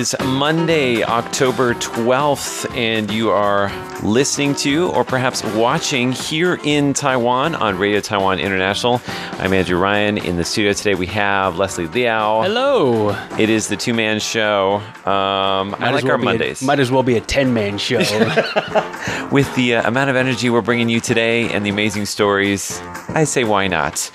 [0.00, 3.70] is Monday, October 12th, and you are
[4.02, 9.02] listening to or perhaps watching here in Taiwan on Radio Taiwan International.
[9.32, 10.16] I'm Andrew Ryan.
[10.16, 12.40] In the studio today, we have Leslie Liao.
[12.40, 13.10] Hello.
[13.38, 14.76] It is the two man show.
[15.04, 16.62] Um, I like well our Mondays.
[16.62, 17.98] A, might as well be a 10 man show.
[19.30, 23.24] With the uh, amount of energy we're bringing you today and the amazing stories, I
[23.24, 24.10] say why not?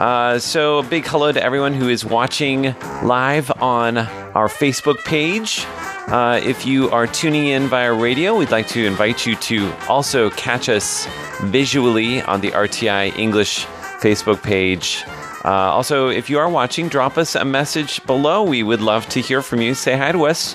[0.00, 3.96] Uh, so, a big hello to everyone who is watching live on
[4.38, 5.66] our Facebook page.
[6.06, 10.30] Uh, if you are tuning in via radio, we'd like to invite you to also
[10.30, 11.08] catch us
[11.42, 13.66] visually on the RTI English
[14.00, 15.02] Facebook page.
[15.44, 18.44] Uh, also, if you are watching, drop us a message below.
[18.44, 19.74] We would love to hear from you.
[19.74, 20.54] Say hi to us.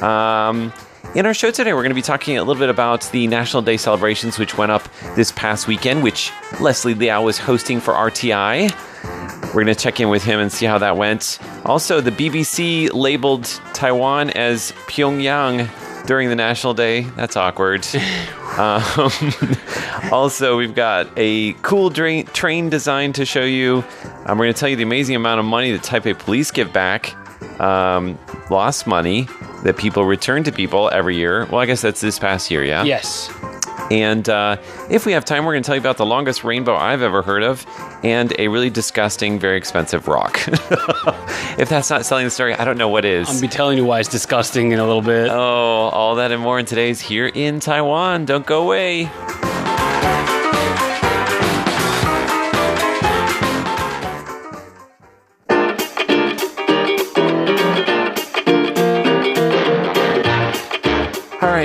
[0.00, 0.72] Um,
[1.14, 3.62] in our show today, we're going to be talking a little bit about the National
[3.62, 8.74] Day celebrations, which went up this past weekend, which Leslie Liao was hosting for RTI.
[9.54, 11.38] We're going to check in with him and see how that went.
[11.64, 15.70] Also, the BBC labeled Taiwan as Pyongyang
[16.06, 17.02] during the National Day.
[17.02, 17.86] That's awkward.
[18.56, 18.82] um,
[20.12, 23.84] also, we've got a cool drain, train design to show you.
[24.26, 26.72] Um, we're going to tell you the amazing amount of money that Taipei police give
[26.72, 27.14] back.
[27.60, 28.18] Um,
[28.50, 29.28] lost money
[29.62, 31.46] that people return to people every year.
[31.46, 32.84] Well, I guess that's this past year, yeah?
[32.84, 33.30] yes.
[33.90, 34.56] And uh,
[34.90, 37.22] if we have time, we're going to tell you about the longest rainbow I've ever
[37.22, 37.66] heard of
[38.02, 40.40] and a really disgusting, very expensive rock.
[41.58, 43.28] if that's not selling the story, I don't know what is.
[43.28, 45.30] I'll be telling you why it's disgusting in a little bit.
[45.30, 48.24] oh, all that and more in today's Here in Taiwan.
[48.24, 49.10] Don't go away.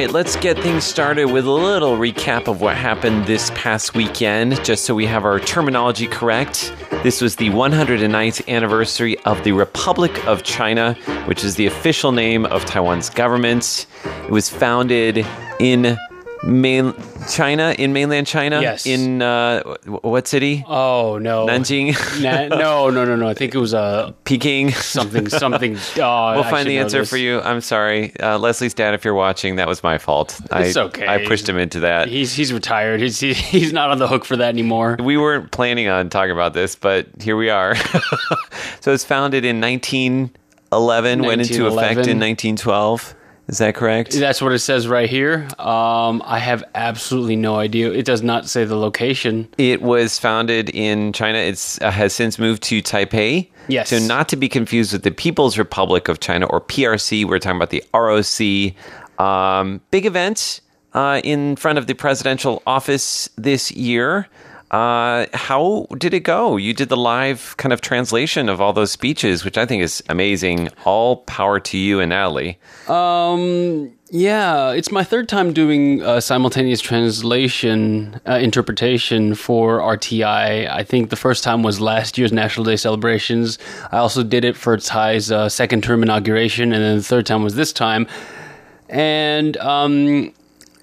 [0.10, 4.64] Right, let's get things started with a little recap of what happened this past weekend,
[4.64, 6.74] just so we have our terminology correct.
[7.04, 10.94] This was the 109th anniversary of the Republic of China,
[11.26, 13.86] which is the official name of Taiwan's government.
[14.24, 15.26] It was founded
[15.60, 15.98] in
[16.44, 16.94] main
[17.30, 18.62] China, in mainland China.
[18.62, 18.86] Yes.
[18.86, 20.64] In uh, what city?
[20.68, 21.46] Oh, no.
[21.48, 23.28] Nanjing, Na- no, no, no, no.
[23.28, 24.72] I think it was uh, Peking.
[24.72, 25.78] something, something.
[26.02, 27.10] Oh, We'll I find the answer this.
[27.10, 27.42] for you.
[27.42, 28.94] I'm sorry, uh, Leslie's dad.
[28.94, 30.40] If you're watching, that was my fault.
[30.52, 31.08] It's I, okay.
[31.08, 32.08] I pushed him into that.
[32.08, 33.02] He's, he's retired.
[33.02, 34.98] He's, he, he's not on the hook for that anymore.
[35.04, 37.76] we weren't planning on talking about this, but here we are.
[38.80, 43.16] so it's founded in 1911, went into effect in 1912.
[43.50, 44.12] Is that correct?
[44.12, 45.48] That's what it says right here.
[45.58, 47.92] Um, I have absolutely no idea.
[47.92, 49.48] It does not say the location.
[49.58, 51.40] It was founded in China.
[51.40, 53.50] It uh, has since moved to Taipei.
[53.68, 53.90] Yes.
[53.90, 57.26] So not to be confused with the People's Republic of China or PRC.
[57.26, 58.76] We're talking about the ROC.
[59.20, 60.62] Um, big event
[60.94, 64.28] uh, in front of the presidential office this year.
[64.72, 66.56] Uh, how did it go?
[66.56, 70.04] You did the live kind of translation of all those speeches, which I think is
[70.10, 70.70] amazing.
[70.86, 72.60] All power to you and Natalie.
[72.88, 80.70] Um, yeah, it's my third time doing uh, simultaneous translation uh, interpretation for RTI.
[80.70, 83.58] I think the first time was last year's National Day celebrations.
[83.92, 87.44] I also did it for Tsai's uh, second term inauguration, and then the third time
[87.44, 88.08] was this time.
[88.88, 90.34] And um,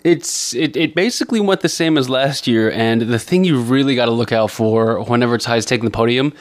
[0.06, 2.70] it's it, it basically went the same as last year.
[2.70, 6.32] And the thing you really got to look out for whenever Tsai's taking the podium,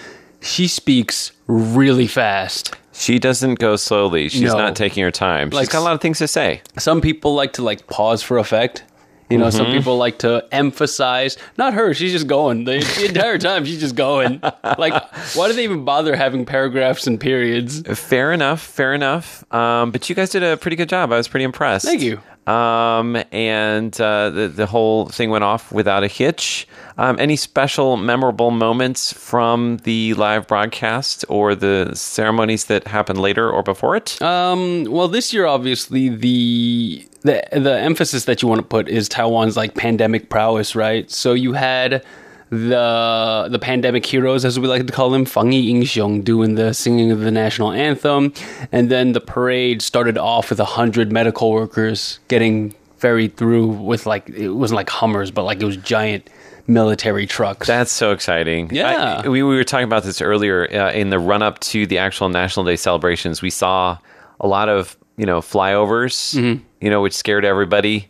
[0.41, 2.75] she speaks really fast.
[2.93, 4.29] She doesn't go slowly.
[4.29, 4.57] She's No.
[4.57, 5.51] not taking her time.
[5.51, 6.61] She's got a lot of things to say.
[6.77, 8.83] some people like to like pause for effect.
[9.29, 11.37] You know, some people like to emphasize.
[11.57, 11.93] Not her.
[11.93, 13.65] She's just going the, the entire time.
[13.65, 14.39] She's just going.
[14.77, 14.93] Like,
[15.35, 17.81] why do they even bother having paragraphs and periods?
[17.99, 19.43] Fair enough, fair enough.
[19.53, 21.11] Um, but you guys did a pretty good job.
[21.11, 21.85] I was pretty impressed.
[21.85, 22.21] Thank you.
[22.51, 26.67] Um, and uh, the the whole thing went off without a hitch.
[26.97, 33.49] Um, any special memorable moments from the live broadcast or the ceremonies that happened later
[33.49, 34.21] or before it?
[34.21, 39.09] Um, well, this year, obviously, the the the emphasis that you want to put is
[39.09, 41.09] Taiwan's like pandemic prowess, right?
[41.11, 42.03] So you had
[42.49, 46.73] the the pandemic heroes, as we like to call them, Fang Yi Yingxiong, doing the
[46.73, 48.33] singing of the national anthem,
[48.71, 54.05] and then the parade started off with a hundred medical workers getting ferried through with
[54.05, 56.29] like it wasn't like Hummers, but like it was giant
[56.67, 57.67] military trucks.
[57.67, 58.69] That's so exciting.
[58.73, 59.21] Yeah.
[59.23, 61.99] I- we, we were talking about this earlier uh, in the run up to the
[61.99, 63.41] actual National Day celebrations.
[63.41, 63.97] We saw
[64.39, 66.63] a lot of, you know, flyovers, Mm-hmm.
[66.85, 68.07] You know, which scared everybody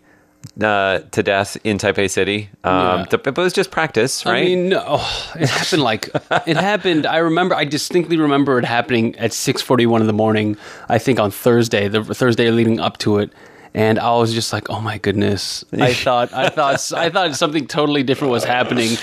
[0.61, 2.49] uh, to death in Taipei City.
[2.63, 3.05] Um, Yeah.
[3.09, 4.41] but it was just practice, right?
[4.43, 4.95] I mean, no,
[5.39, 6.09] it happened like
[6.45, 7.05] it happened.
[7.05, 10.57] I remember, I distinctly remember it happening at six forty one in the morning.
[10.89, 13.31] I think on Thursday, the Thursday leading up to it,
[13.75, 17.67] and I was just like, "Oh my goodness!" I thought, I thought, I thought something
[17.67, 18.97] totally different was happening.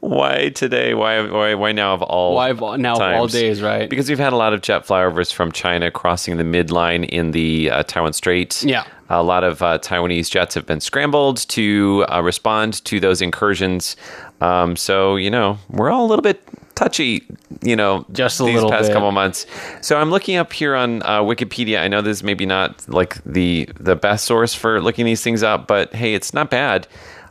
[0.00, 0.92] Why today?
[0.94, 3.88] Why why why now of all Why of all- now of all days, right?
[3.88, 7.70] Because we've had a lot of jet flyovers from China crossing the midline in the
[7.70, 8.62] uh, Taiwan Strait.
[8.62, 8.84] Yeah.
[9.10, 13.96] A lot of uh, Taiwanese jets have been scrambled to uh, respond to those incursions.
[14.42, 16.42] Um, so, you know, we're all a little bit
[16.74, 17.24] touchy,
[17.62, 18.94] you know, Just a these little past bit.
[18.94, 19.46] couple months.
[19.80, 21.80] So I'm looking up here on uh, Wikipedia.
[21.80, 25.42] I know this is maybe not like the the best source for looking these things
[25.42, 26.86] up, but hey, it's not bad.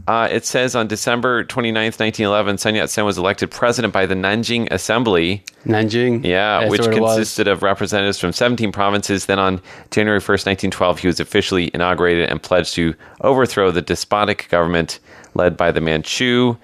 [0.07, 4.15] Uh, it says on December 29th, 1911, Sun Yat sen was elected president by the
[4.15, 5.43] Nanjing Assembly.
[5.65, 7.15] Nanjing, Yeah, That's which what it was.
[7.17, 9.25] consisted of representatives from 17 provinces.
[9.25, 9.59] Then on
[9.91, 14.99] January 1st, 1912, he was officially inaugurated and pledged to overthrow the despotic government
[15.33, 16.55] led by the Manchu,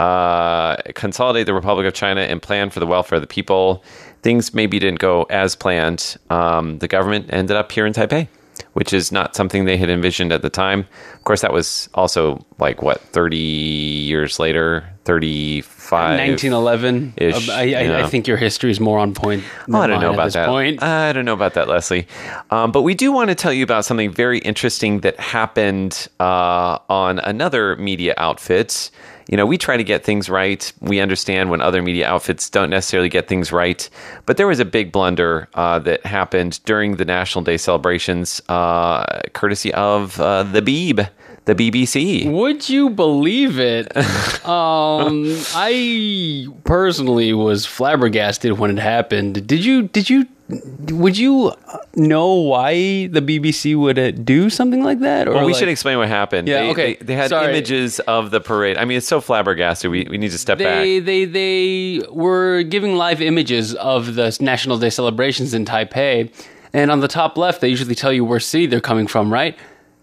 [0.00, 3.82] uh, consolidate the Republic of China, and plan for the welfare of the people.
[4.22, 6.16] Things maybe didn't go as planned.
[6.30, 8.28] Um, the government ended up here in Taipei,
[8.72, 10.86] which is not something they had envisioned at the time.
[11.14, 14.88] Of course, that was also like, what, 30 years later?
[15.04, 16.18] 35?
[16.18, 17.14] 1911.
[17.16, 18.04] Ish, Uh, I, I, yeah.
[18.04, 19.42] I think your history is more on point.
[19.72, 20.48] Oh, I don't know about that.
[20.48, 20.82] Point.
[20.82, 22.06] I don't know about that, Leslie.
[22.50, 26.78] Um, but we do want to tell you about something very interesting that happened uh,
[26.88, 28.90] on another media outfit.
[29.28, 30.72] You know, we try to get things right.
[30.80, 33.88] We understand when other media outfits don't necessarily get things right.
[34.24, 39.04] But there was a big blunder uh, that happened during the National Day celebrations, uh,
[39.34, 41.08] courtesy of uh, the Beeb,
[41.44, 42.30] the BBC.
[42.30, 43.94] Would you believe it?
[44.46, 49.46] um, I personally was flabbergasted when it happened.
[49.46, 49.82] Did you?
[49.82, 50.26] Did you?
[50.48, 51.52] Would you
[51.94, 55.28] know why the BBC would uh, do something like that?
[55.28, 56.48] Or Well, we like- should explain what happened.
[56.48, 56.94] Yeah, they, okay.
[56.94, 57.50] They, they had Sorry.
[57.50, 58.78] images of the parade.
[58.78, 59.90] I mean, it's so flabbergasted.
[59.90, 60.82] We, we need to step back.
[60.82, 66.32] They they they were giving live images of the National Day celebrations in Taipei,
[66.72, 69.54] and on the top left, they usually tell you where city they're coming from, right?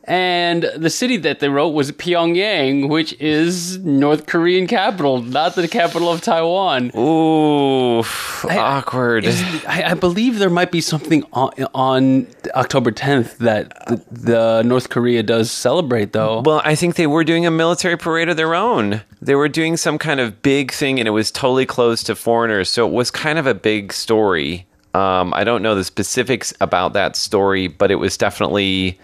[0.07, 5.67] And the city that they wrote was Pyongyang, which is North Korean capital, not the
[5.67, 6.91] capital of Taiwan.
[6.95, 8.03] Ooh,
[8.47, 9.25] awkward.
[9.25, 14.63] Is- I, I believe there might be something on, on October 10th that the, the
[14.63, 16.41] North Korea does celebrate, though.
[16.41, 19.01] well, I think they were doing a military parade of their own.
[19.21, 22.69] They were doing some kind of big thing, and it was totally closed to foreigners.
[22.69, 24.67] So it was kind of a big story.
[24.93, 28.99] Um, I don't know the specifics about that story, but it was definitely.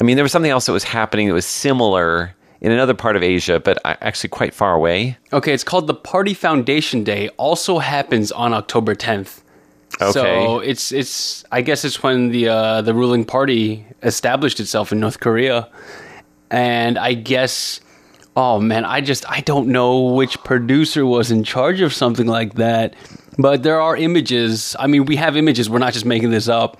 [0.00, 3.16] I mean, there was something else that was happening that was similar in another part
[3.16, 5.18] of Asia, but uh, actually quite far away.
[5.32, 7.28] Okay, it's called the Party Foundation Day.
[7.36, 9.40] Also happens on October 10th.
[10.00, 10.12] Okay.
[10.12, 15.00] So it's it's I guess it's when the uh, the ruling party established itself in
[15.00, 15.70] North Korea,
[16.50, 17.80] and I guess
[18.36, 22.54] oh man, I just I don't know which producer was in charge of something like
[22.54, 22.94] that,
[23.38, 24.76] but there are images.
[24.78, 25.70] I mean, we have images.
[25.70, 26.78] We're not just making this up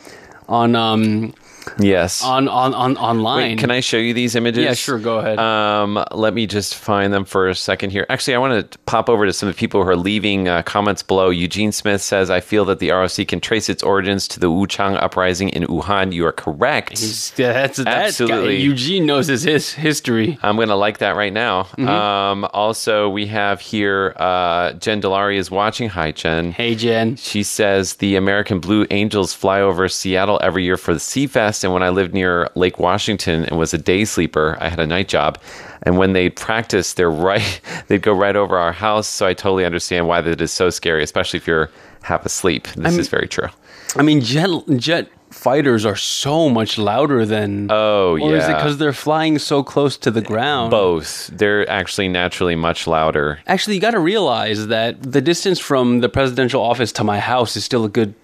[0.49, 1.33] on um
[1.79, 2.23] Yes.
[2.23, 3.51] on on on online.
[3.51, 4.65] Wait, can I show you these images?
[4.65, 5.39] Yeah, sure, go ahead.
[5.39, 8.07] Um, let me just find them for a second here.
[8.09, 10.63] Actually, I want to pop over to some of the people who are leaving uh,
[10.63, 11.31] comments below.
[11.31, 15.01] Eugene Smith says, "I feel that the ROC can trace its origins to the Wuchang
[15.03, 17.01] uprising in Wuhan." You are correct.
[17.37, 18.57] Yeah, that's that's Absolutely.
[18.57, 20.39] Eugene knows his, his history.
[20.43, 21.65] I'm going to like that right now.
[21.65, 21.89] Mm-hmm.
[21.89, 25.89] Um, also, we have here uh, Jen Delari is watching.
[25.89, 26.53] Hi, Jen.
[26.53, 27.17] Hey Jen.
[27.17, 31.56] She says the American Blue Angels fly over Seattle every year for the Sea Fest.
[31.65, 34.87] And when I lived near Lake Washington and was a day sleeper, I had a
[34.87, 35.39] night job.
[35.83, 39.07] And when they practice, they're right, they'd go right over our house.
[39.07, 41.71] So I totally understand why that is so scary, especially if you're
[42.03, 42.69] half asleep.
[42.69, 43.49] This is very true.
[43.97, 47.69] I mean, jet jet fighters are so much louder than.
[47.71, 50.71] Oh, or is it because they're flying so close to the ground?
[50.71, 51.29] Both.
[51.29, 53.41] They're actually naturally much louder.
[53.47, 57.57] Actually, you got to realize that the distance from the presidential office to my house
[57.57, 58.15] is still a good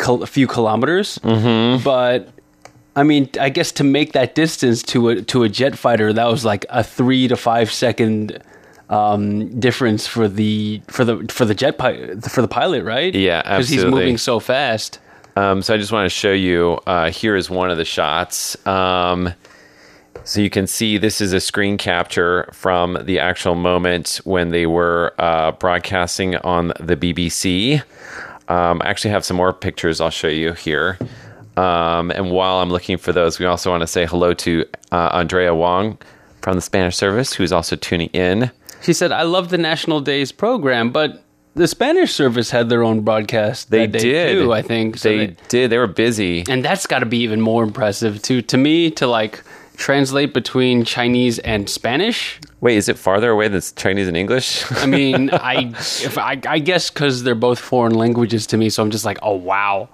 [0.00, 1.18] a few kilometers.
[1.18, 1.84] Mm-hmm.
[1.84, 2.28] But
[2.96, 6.26] I mean, I guess to make that distance to a to a jet fighter, that
[6.26, 8.42] was like a three to five second
[8.88, 13.14] um, difference for the for the for the jet pi- for the pilot, right?
[13.14, 13.54] Yeah, absolutely.
[13.54, 15.00] because he's moving so fast.
[15.36, 16.78] Um, so I just want to show you.
[16.86, 18.56] Uh, here is one of the shots.
[18.66, 19.34] Um,
[20.22, 24.66] so you can see this is a screen capture from the actual moment when they
[24.66, 27.82] were uh, broadcasting on the BBC.
[28.48, 30.98] Um, I actually have some more pictures I'll show you here.
[31.56, 35.10] Um, and while I'm looking for those, we also want to say hello to uh,
[35.12, 35.98] Andrea Wong
[36.42, 38.50] from the Spanish service, who's also tuning in.
[38.82, 41.22] She said, "I love the National Days program, but
[41.54, 43.70] the Spanish service had their own broadcast.
[43.70, 44.32] They that day did.
[44.42, 44.98] too, I think.
[44.98, 45.70] So they they- did.
[45.70, 46.44] They were busy.
[46.48, 48.42] and that's got to be even more impressive too.
[48.42, 49.42] To me, to like
[49.76, 52.40] translate between Chinese and Spanish.
[52.60, 54.64] Wait, is it farther away than Chinese and English?
[54.72, 58.82] I mean, I if I, I guess because they're both foreign languages to me, so
[58.82, 59.88] I'm just like, oh wow,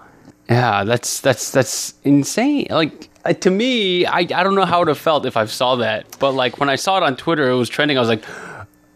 [0.51, 2.67] yeah, that's that's that's insane.
[2.69, 5.45] Like uh, to me, I, I don't know how it would have felt if I
[5.45, 7.97] saw that, but like when I saw it on Twitter, it was trending.
[7.97, 8.23] I was like,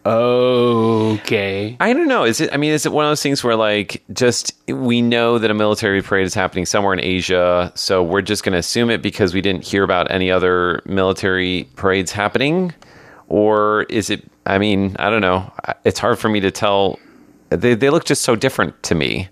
[0.04, 1.76] okay.
[1.80, 2.24] I don't know.
[2.24, 2.52] Is it?
[2.52, 5.54] I mean, is it one of those things where like just we know that a
[5.54, 9.32] military parade is happening somewhere in Asia, so we're just going to assume it because
[9.32, 12.74] we didn't hear about any other military parades happening,
[13.28, 14.22] or is it?
[14.44, 15.50] I mean, I don't know.
[15.84, 16.98] It's hard for me to tell.
[17.48, 19.30] They they look just so different to me.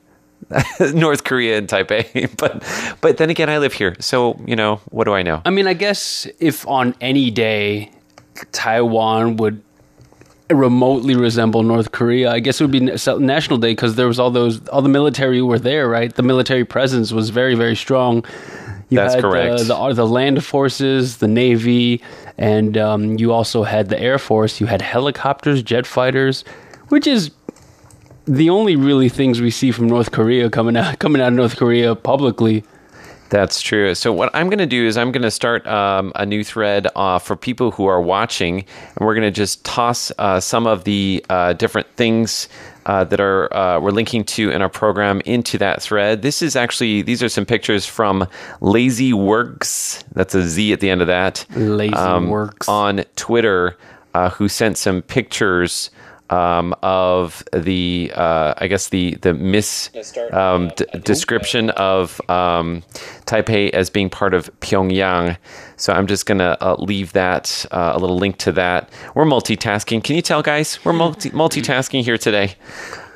[0.95, 2.63] North Korea and Taipei, but
[3.01, 5.43] but then again, I live here, so you know what do I know?
[5.45, 7.91] I mean, I guess if on any day
[8.53, 9.63] Taiwan would
[10.51, 14.31] remotely resemble North Korea, I guess it would be National Day because there was all
[14.31, 16.15] those all the military were there, right?
[16.15, 18.25] The military presence was very very strong.
[18.91, 19.71] You That's had, correct.
[19.71, 22.03] Uh, the the land forces, the navy,
[22.37, 24.61] and um, you also had the air force.
[24.61, 26.45] You had helicopters, jet fighters,
[26.89, 27.31] which is
[28.27, 31.57] the only really things we see from North Korea coming out coming out of North
[31.57, 32.65] Korea publicly.
[33.31, 33.95] That's true.
[33.95, 36.87] So what I'm going to do is I'm going to start um, a new thread
[36.95, 40.85] uh, for people who are watching, and we're going to just toss uh, some of
[40.85, 42.49] the uh, different things
[42.87, 46.23] uh, that are uh, we're linking to in our program into that thread.
[46.23, 48.29] This is actually these are some pictures from
[48.61, 50.05] Lazy Works.
[50.13, 51.45] That's a Z at the end of that.
[51.57, 53.77] Lazy um, Works on Twitter,
[54.13, 55.91] uh, who sent some pictures
[56.31, 59.91] um, of the uh, I guess the the mis
[60.33, 62.83] um, d- description of um,
[63.27, 65.37] Taipei as being part of Pyongyang.
[65.77, 68.91] So I'm just gonna uh, leave that uh, a little link to that.
[69.15, 70.03] We're multitasking.
[70.05, 70.83] Can you tell, guys?
[70.85, 72.55] We're multi- multitasking here today.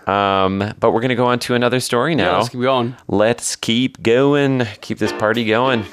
[0.06, 2.30] Um, but we're gonna go on to another story now.
[2.32, 2.96] Yeah, let's keep going.
[3.08, 4.66] Let's keep going.
[4.80, 5.84] Keep this party going.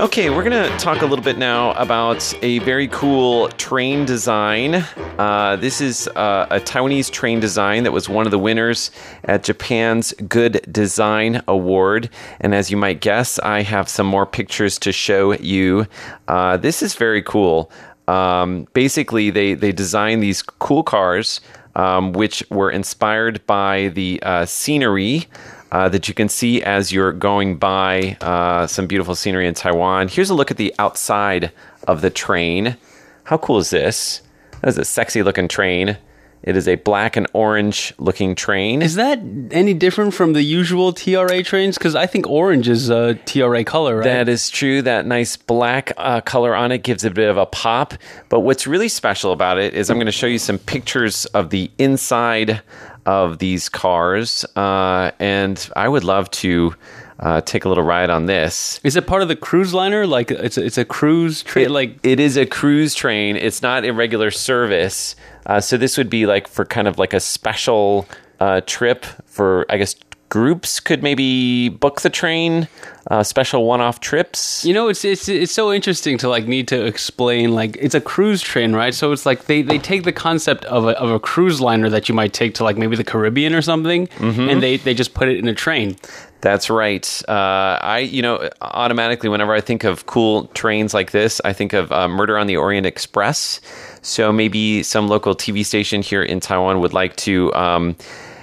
[0.00, 4.84] Okay, we're going to talk a little bit now about a very cool train design.
[5.18, 8.90] Uh, this is uh, a Taiwanese train design that was one of the winners
[9.22, 12.10] at Japan's Good Design Award.
[12.40, 15.86] And as you might guess, I have some more pictures to show you.
[16.26, 17.70] Uh, this is very cool.
[18.08, 21.40] Um, basically, they, they designed these cool cars.
[21.76, 25.26] Um, which were inspired by the uh, scenery
[25.74, 30.06] uh, that you can see as you're going by uh, some beautiful scenery in Taiwan.
[30.06, 31.50] Here's a look at the outside
[31.88, 32.76] of the train.
[33.24, 34.22] How cool is this?
[34.60, 35.98] That is a sexy looking train.
[36.44, 38.82] It is a black and orange looking train.
[38.82, 39.18] Is that
[39.50, 41.76] any different from the usual TRA trains?
[41.76, 44.04] Because I think orange is a TRA color, right?
[44.04, 44.80] That is true.
[44.82, 47.94] That nice black uh, color on it gives it a bit of a pop.
[48.28, 51.50] But what's really special about it is I'm going to show you some pictures of
[51.50, 52.62] the inside
[53.06, 56.74] of these cars, uh, and I would love to
[57.20, 58.80] uh, take a little ride on this.
[58.82, 60.06] Is it part of the cruise liner?
[60.06, 61.70] Like it's a, it's a cruise train?
[61.70, 63.36] Like it is a cruise train.
[63.36, 65.16] It's not a regular service.
[65.46, 68.08] Uh, so this would be like for kind of like a special
[68.40, 69.96] uh, trip for I guess
[70.28, 72.68] groups could maybe book the train,
[73.10, 74.64] uh, special one-off trips.
[74.64, 78.00] You know, it's it's it's so interesting to like need to explain like it's a
[78.00, 78.94] cruise train, right?
[78.94, 82.08] So it's like they they take the concept of a of a cruise liner that
[82.08, 84.48] you might take to like maybe the Caribbean or something, mm-hmm.
[84.48, 85.96] and they they just put it in a train.
[86.40, 87.22] That's right.
[87.26, 91.72] Uh, I, you know, automatically, whenever I think of cool trains like this, I think
[91.72, 93.62] of uh, Murder on the Orient Express.
[94.02, 97.96] So maybe some local TV station here in Taiwan would like to um,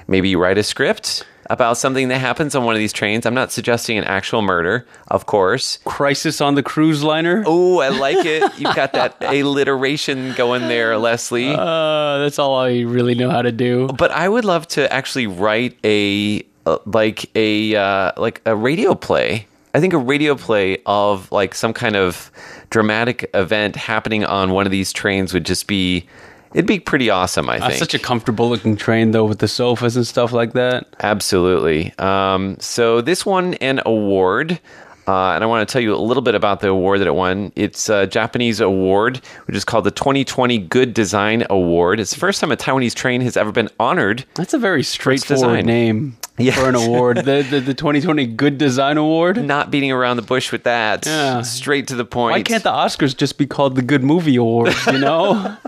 [0.08, 3.26] maybe write a script about something that happens on one of these trains.
[3.26, 5.80] I'm not suggesting an actual murder, of course.
[5.84, 7.44] Crisis on the cruise liner.
[7.46, 8.42] Oh, I like it.
[8.58, 11.54] You've got that alliteration going there, Leslie.
[11.54, 13.88] Uh, that's all I really know how to do.
[13.90, 18.96] But I would love to actually write a uh, like a uh, like a radio
[18.96, 19.46] play.
[19.74, 22.32] I think a radio play of like some kind of
[22.70, 26.06] dramatic event happening on one of these trains would just be
[26.54, 27.74] It'd be pretty awesome, I think.
[27.74, 30.88] Uh, such a comfortable looking train, though, with the sofas and stuff like that.
[31.00, 31.94] Absolutely.
[31.98, 34.60] Um, so this won an award.
[35.08, 37.16] Uh, and I want to tell you a little bit about the award that it
[37.16, 37.52] won.
[37.56, 42.00] It's a Japanese award, which is called the 2020 Good Design Award.
[42.00, 44.26] It's the first time a Taiwanese train has ever been honored.
[44.36, 46.54] That's a very straightforward name yeah.
[46.54, 47.18] for an award.
[47.26, 49.44] the, the, the 2020 Good Design Award.
[49.44, 51.06] Not beating around the bush with that.
[51.06, 51.42] Yeah.
[51.42, 52.34] Straight to the point.
[52.34, 54.86] Why can't the Oscars just be called the Good Movie Awards?
[54.86, 55.58] You know.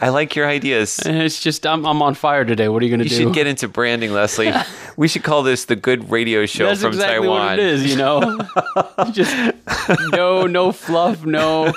[0.00, 1.00] I like your ideas.
[1.04, 2.68] It's just I'm I'm on fire today.
[2.68, 3.14] What are you going to do?
[3.14, 4.52] You should get into branding, Leslie.
[4.96, 7.40] we should call this the Good Radio Show That's from exactly Taiwan.
[7.40, 7.86] what it is.
[7.86, 8.38] You know,
[9.12, 9.34] just
[10.12, 11.72] no no fluff, no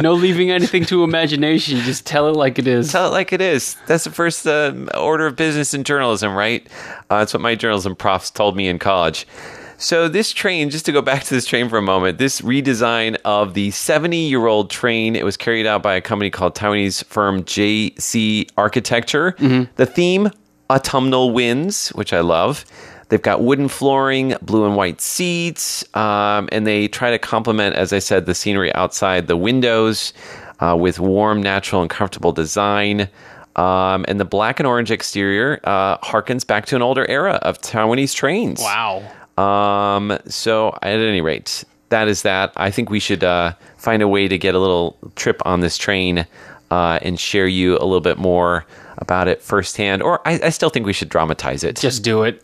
[0.00, 1.78] no leaving anything to imagination.
[1.80, 2.92] Just tell it like it is.
[2.92, 3.76] Tell it like it is.
[3.86, 6.66] That's the first uh, order of business in journalism, right?
[7.10, 9.26] Uh, that's what my journalism profs told me in college.
[9.78, 13.16] So this train, just to go back to this train for a moment, this redesign
[13.24, 18.50] of the 70-year-old train, it was carried out by a company called Taiwanese firm JC
[18.58, 19.32] Architecture.
[19.32, 19.72] Mm-hmm.
[19.76, 20.30] The theme,
[20.68, 22.66] autumnal winds, which I love.
[23.08, 27.94] They've got wooden flooring, blue and white seats, um, and they try to complement, as
[27.94, 30.12] I said, the scenery outside the windows
[30.60, 33.08] uh, with warm, natural, and comfortable design.
[33.56, 37.60] Um, and the black and orange exterior uh, harkens back to an older era of
[37.60, 38.60] Taiwanese trains.
[38.60, 39.04] Wow.
[39.38, 42.52] Um, so, at any rate, that is that.
[42.56, 45.76] I think we should uh, find a way to get a little trip on this
[45.76, 46.26] train
[46.70, 48.66] uh, and share you a little bit more
[48.98, 50.02] about it firsthand.
[50.02, 51.76] Or I, I still think we should dramatize it.
[51.76, 52.42] Just do it.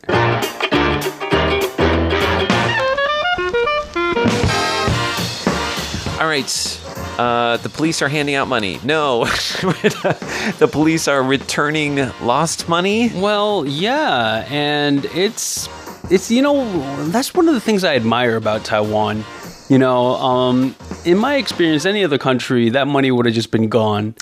[6.21, 6.80] All right.
[7.21, 8.81] Uh, the police are handing out money.
[8.83, 9.25] No,
[10.59, 13.11] the police are returning lost money.
[13.15, 15.69] Well, yeah, and it's
[16.11, 16.65] it's you know
[17.11, 19.23] that's one of the things I admire about Taiwan.
[19.69, 20.75] You know, um,
[21.05, 24.15] in my experience, any other country, that money would have just been gone.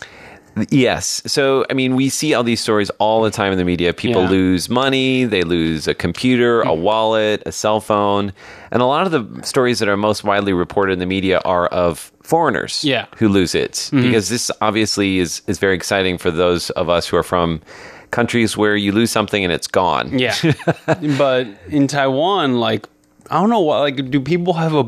[0.71, 1.23] Yes.
[1.25, 3.93] So, I mean, we see all these stories all the time in the media.
[3.95, 4.31] People Yeah.
[4.31, 8.33] lose money, they lose a computer, a wallet, a cell phone.
[8.73, 11.67] And a lot of the stories that are most widely reported in the media are
[11.69, 13.07] of foreigners Yeah.
[13.17, 13.73] who lose it.
[13.73, 14.03] Mm-hmm.
[14.03, 17.61] Because this obviously is, is very exciting for those of us who are from
[18.11, 20.19] countries where you lose something and it's gone.
[20.19, 20.35] Yeah,
[21.19, 22.87] but in Taiwan, like
[23.31, 24.87] I don't know, what like do people have a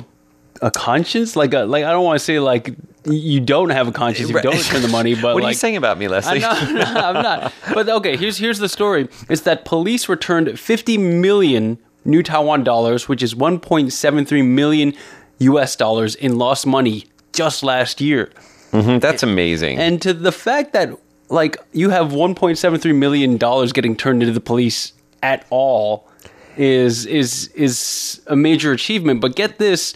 [0.62, 1.36] a conscience?
[1.36, 4.36] Like, a, like I don't want to say like you don't have a conscience, if
[4.36, 6.44] you don't return the money, but what are you saying about me, Leslie?
[6.44, 7.52] I'm not, I'm not.
[7.74, 13.08] But okay, here's here's the story: is that police returned 50 million new Taiwan dollars,
[13.08, 14.94] which is 1.73 million
[15.38, 15.76] U.S.
[15.76, 17.04] dollars in lost money
[17.40, 18.28] just last year.
[18.72, 19.78] Mhm, That's amazing.
[19.78, 20.88] And to the fact that
[21.30, 24.92] like you have 1.73 million dollars getting turned into the police
[25.22, 26.06] at all
[26.56, 29.20] is is is a major achievement.
[29.24, 29.94] But get this.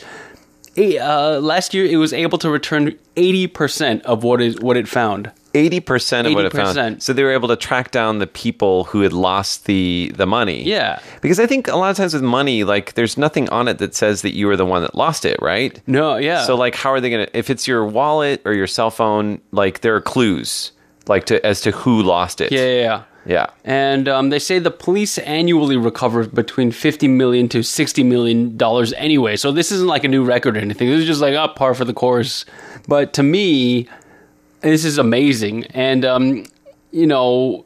[0.76, 2.82] eh, Uh, last year, it was able to return
[3.16, 5.30] eighty percent of what is what it found.
[5.54, 6.74] 80% of what it 80%.
[6.74, 7.02] found.
[7.02, 10.62] So they were able to track down the people who had lost the the money.
[10.64, 10.98] Yeah.
[11.22, 13.94] Because I think a lot of times with money, like there's nothing on it that
[13.94, 15.80] says that you were the one that lost it, right?
[15.86, 16.44] No, yeah.
[16.44, 19.80] So like how are they gonna if it's your wallet or your cell phone, like
[19.80, 20.72] there are clues
[21.06, 22.52] like to as to who lost it.
[22.52, 23.02] yeah, yeah, yeah.
[23.26, 23.46] Yeah.
[23.64, 28.92] And um, they say the police annually recover between fifty million to sixty million dollars
[28.94, 29.36] anyway.
[29.36, 30.90] So this isn't like a new record or anything.
[30.90, 32.44] This is just like up par for the course.
[32.86, 33.88] But to me,
[34.70, 35.64] this is amazing.
[35.66, 36.46] And um,
[36.90, 37.64] you know,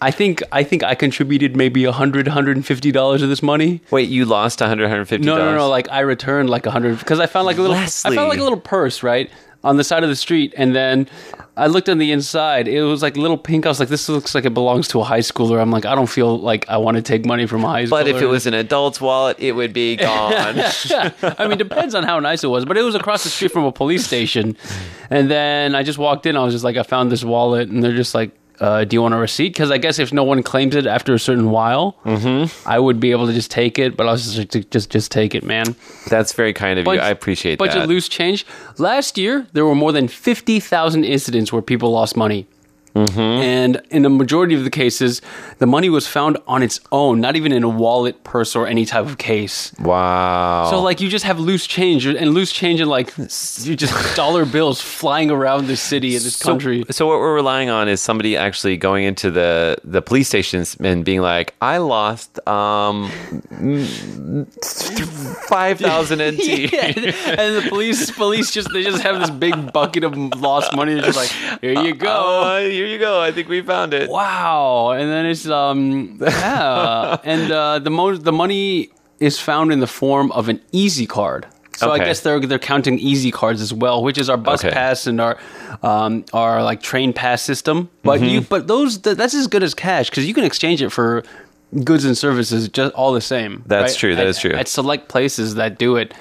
[0.00, 3.42] I think I think I contributed maybe a hundred, hundred and fifty dollars of this
[3.42, 3.80] money.
[3.90, 5.68] Wait, you lost 100 150 No, no, no.
[5.68, 7.76] Like I returned like a hundred because I found like a little.
[7.76, 9.30] I found like a little purse right
[9.64, 11.08] on the side of the street, and then
[11.56, 12.68] I looked on the inside.
[12.68, 13.66] It was like little pink.
[13.66, 15.60] I was like, this looks like it belongs to a high schooler.
[15.60, 17.90] I'm like, I don't feel like I want to take money from a high schooler.
[17.90, 20.32] But if it was an adult's wallet, it would be gone.
[20.32, 22.64] I mean, depends on how nice it was.
[22.64, 24.56] But it was across the street from a police station,
[25.10, 26.36] and then I just walked in.
[26.36, 28.30] I was just like, I found this wallet, and they're just like.
[28.60, 29.50] Uh, do you want a receipt?
[29.50, 31.96] Because I guess if no one claims it after a certain while,
[32.66, 33.96] I would be able to just take it.
[33.96, 35.76] But I was just like, just just take it, man.
[36.08, 36.92] That's very kind of you.
[36.92, 37.82] I appreciate bunch that.
[37.82, 38.44] of loose change.
[38.78, 42.46] Last year, there were more than 50,000 incidents where people lost money.
[43.06, 43.20] Mm-hmm.
[43.20, 45.20] And in the majority of the cases,
[45.58, 48.84] the money was found on its own, not even in a wallet, purse, or any
[48.84, 49.72] type of case.
[49.80, 50.68] wow.
[50.70, 54.44] So, like, you just have loose change, and loose change and like you just dollar
[54.44, 56.84] bills flying around this city and this country.
[56.88, 60.76] So, so what we're relying on is somebody actually going into the the police stations
[60.80, 63.10] and being like, "I lost um
[65.48, 70.04] five thousand NT." Yeah, and the police, police just they just have this big bucket
[70.04, 70.94] of lost money.
[70.94, 72.58] They're just like, here you go.
[72.68, 73.20] Here you go.
[73.20, 74.08] I think we found it.
[74.10, 74.90] Wow.
[74.90, 79.86] And then it's um yeah, and uh, the mo- the money is found in the
[79.86, 81.46] form of an Easy card.
[81.76, 84.72] So I guess they're they're counting Easy cards as well, which is our bus Okay.
[84.74, 85.38] pass and our
[85.82, 87.88] um our like train pass system.
[88.02, 88.48] But you Mm-hmm.
[88.48, 91.22] but those th- that's as good as cash because you can exchange it for
[91.84, 93.62] goods and services just all the same.
[93.66, 93.98] That's right?
[94.00, 94.52] true, that At- is true.
[94.52, 96.14] At select places that do it.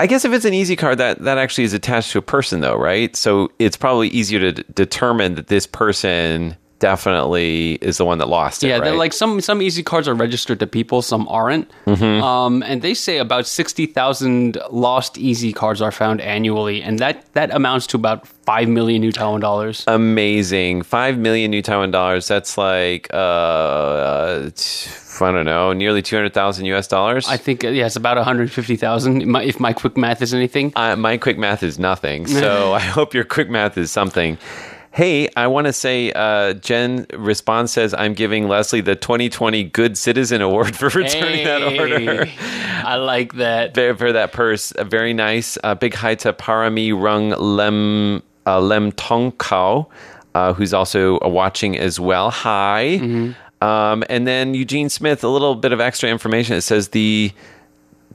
[0.00, 2.60] I guess if it's an easy card, that that actually is attached to a person,
[2.60, 3.14] though, right?
[3.14, 8.28] So it's probably easier to d- determine that this person definitely is the one that
[8.28, 8.68] lost it.
[8.68, 8.94] Yeah, right?
[8.96, 11.70] like some some easy cards are registered to people, some aren't.
[11.86, 12.22] Mm-hmm.
[12.24, 17.32] Um, and they say about sixty thousand lost easy cards are found annually, and that
[17.34, 19.84] that amounts to about five million new Taiwan dollars.
[19.86, 20.82] amazing.
[20.82, 22.26] Five million new Taiwan dollars.
[22.26, 24.90] That's like uh, t-
[25.22, 26.88] I don't know, nearly two hundred thousand U.S.
[26.88, 27.28] dollars.
[27.28, 29.22] I think yeah, it's about one hundred fifty thousand.
[29.36, 30.72] If my quick math is anything.
[30.74, 34.38] Uh, my quick math is nothing, so I hope your quick math is something.
[34.92, 39.96] Hey, I want to say, uh, Jen response says, I'm giving Leslie the 2020 Good
[39.96, 42.28] Citizen Award for returning that order.
[42.84, 43.74] I like that.
[43.74, 44.72] for, for that purse.
[44.72, 45.56] Uh, very nice.
[45.62, 49.88] Uh, big hi to Parami Rung Lem uh, Lem Tong Kao,
[50.34, 52.30] uh, who's also uh, watching as well.
[52.30, 53.34] Hi.
[53.62, 56.56] Um, and then Eugene Smith, a little bit of extra information.
[56.56, 57.30] It says the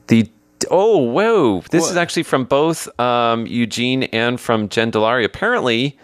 [0.08, 0.28] the
[0.70, 5.24] oh whoa, this is actually from both um, Eugene and from Jen Delari.
[5.24, 5.96] Apparently,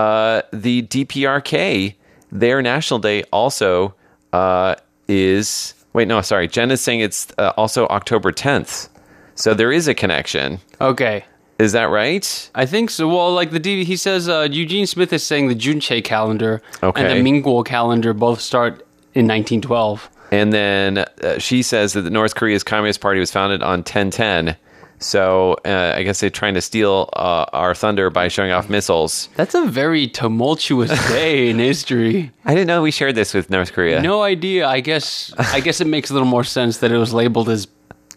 [0.00, 1.94] uh, the DPRK,
[2.32, 3.94] their national day also
[4.32, 4.74] uh,
[5.08, 6.48] is wait no sorry.
[6.48, 8.88] Jen is saying it's uh, also October 10th.
[9.34, 10.58] So there is a connection.
[10.80, 11.24] Okay.
[11.58, 12.50] Is that right?
[12.54, 13.06] I think so.
[13.08, 17.00] Well, like the D, he says, uh, Eugene Smith is saying the Juche calendar Okay.
[17.02, 18.74] and the Minguo calendar both start
[19.14, 20.08] in 1912.
[20.32, 24.56] And then uh, she says that the North Korea's Communist Party was founded on 1010.
[25.00, 29.30] So uh, I guess they're trying to steal uh, our thunder by showing off missiles.
[29.34, 32.30] That's a very tumultuous day in history.
[32.44, 34.02] I didn't know we shared this with North Korea.
[34.02, 34.68] No idea.
[34.68, 37.66] I guess I guess it makes a little more sense that it was labeled as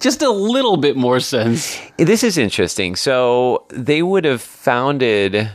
[0.02, 1.80] just a little bit more sense.
[1.98, 2.98] This is interesting.
[2.98, 5.50] So they would have founded.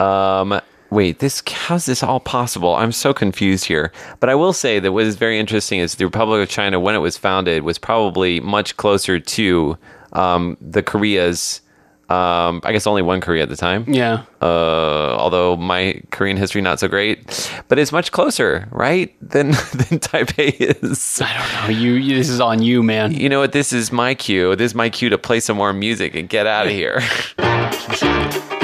[0.00, 2.74] Um, wait, this how's this all possible?
[2.74, 3.92] I'm so confused here.
[4.18, 6.96] But I will say that what is very interesting is the Republic of China, when
[6.96, 9.78] it was founded, was probably much closer to
[10.12, 11.60] um, the Koreas.
[12.08, 13.86] Um, I guess only one Korea at the time.
[13.88, 14.24] Yeah.
[14.42, 19.98] Uh, although my Korean history not so great, but it's much closer, right, than than
[19.98, 21.22] Taipei is.
[21.22, 21.80] I don't know.
[21.80, 23.14] You, you this is on you, man.
[23.14, 23.52] You know what?
[23.52, 24.54] This is my cue.
[24.56, 27.00] This is my cue to play some more music and get out of here.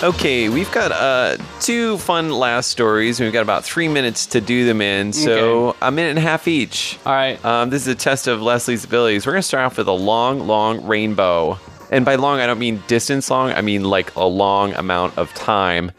[0.00, 3.18] Okay, we've got uh, two fun last stories.
[3.18, 6.46] We've got about three minutes to do them in, so a minute and a half
[6.46, 6.96] each.
[7.04, 7.44] All right.
[7.44, 9.26] Um, this is a test of Leslie's abilities.
[9.26, 11.58] We're going to start off with a long, long rainbow.
[11.90, 15.34] And by long, I don't mean distance long, I mean like a long amount of
[15.34, 15.90] time.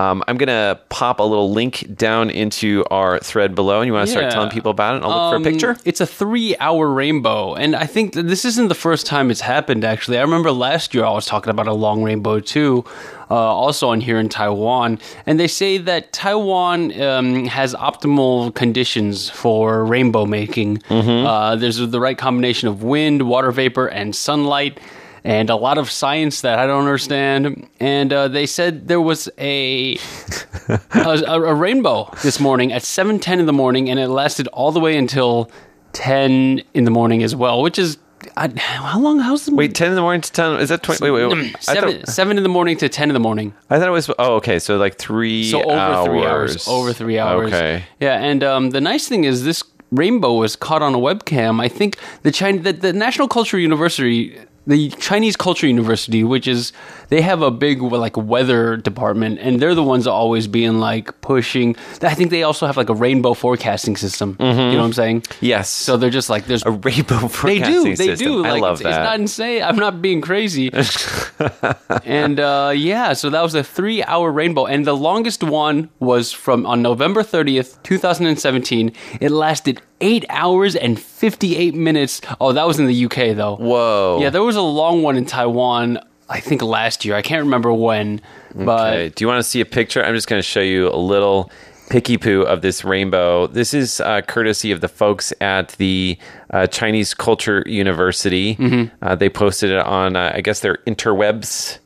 [0.00, 3.92] Um, I'm going to pop a little link down into our thread below, and you
[3.92, 5.02] want to start telling people about it?
[5.04, 5.76] I'll look for Um, a picture.
[5.84, 9.84] It's a three-hour rainbow, and I think that this isn't the first time it's happened.
[9.84, 12.84] Actually, I remember last year I was talking about a long rainbow too,
[13.30, 19.28] uh, also on here in Taiwan, and they say that Taiwan um, has optimal conditions
[19.28, 20.78] for rainbow making.
[20.88, 21.26] Mm-hmm.
[21.26, 24.80] Uh, there's the right combination of wind, water vapor, and sunlight.
[25.24, 27.68] And a lot of science that I don't understand.
[27.78, 29.96] And uh, they said there was a
[30.94, 34.80] a, a rainbow this morning at 7:10 in the morning, and it lasted all the
[34.80, 35.50] way until
[35.92, 37.62] 10 in the morning as well.
[37.62, 37.98] Which is
[38.36, 39.18] I, how long?
[39.18, 40.60] How's the Wait, 10 in the morning to 10?
[40.60, 41.02] Is that 20?
[41.02, 41.56] Wait, wait, wait.
[41.62, 43.54] Seven, thought, seven in the morning to 10 in the morning.
[43.70, 44.10] I thought it was.
[44.18, 44.58] Oh, okay.
[44.58, 46.06] So like three So over hours.
[46.06, 46.68] three hours.
[46.68, 47.52] Over three hours.
[47.52, 47.84] Okay.
[47.98, 51.62] Yeah, and um, the nice thing is this rainbow was caught on a webcam.
[51.62, 56.72] I think the China, the, the National Cultural University, the Chinese Culture University, which is
[57.08, 61.18] they have a big like weather department, and they're the ones that always being like
[61.22, 61.74] pushing.
[62.02, 64.36] I think they also have like a rainbow forecasting system.
[64.38, 65.24] You know what I'm saying?
[65.40, 65.68] Yes.
[65.70, 67.84] So they're just like there's a rainbow they do.
[67.96, 68.16] They system.
[68.28, 68.44] do.
[68.44, 68.88] I Like, love it's, that.
[68.90, 69.62] It's not insane.
[69.62, 70.70] I'm not being crazy.
[72.04, 76.66] and uh, yeah, so that was a three-hour rainbow, and the longest one was from
[76.66, 78.92] on November 30th, 2017.
[79.20, 82.20] It lasted eight hours and 58 minutes.
[82.40, 83.56] Oh, that was in the UK though.
[83.56, 84.18] Whoa.
[84.20, 85.98] Yeah, there was a long one in Taiwan.
[86.28, 87.16] I think last year.
[87.16, 88.20] I can't remember when,
[88.54, 89.08] but Okay.
[89.08, 90.04] Do you want to see a picture?
[90.04, 91.50] I'm just going to show you a little
[91.90, 93.48] picky poo of this rainbow.
[93.48, 96.16] This is uh, courtesy of the folks at the
[96.50, 98.54] uh, Chinese Culture University.
[98.54, 98.94] Mm-hmm.
[99.04, 101.78] Uh, they posted it on, uh, I guess, their interwebs.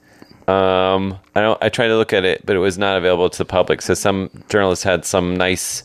[0.47, 1.63] Um, I don't.
[1.63, 3.81] I tried to look at it, but it was not available to the public.
[3.81, 5.85] So some journalists had some nice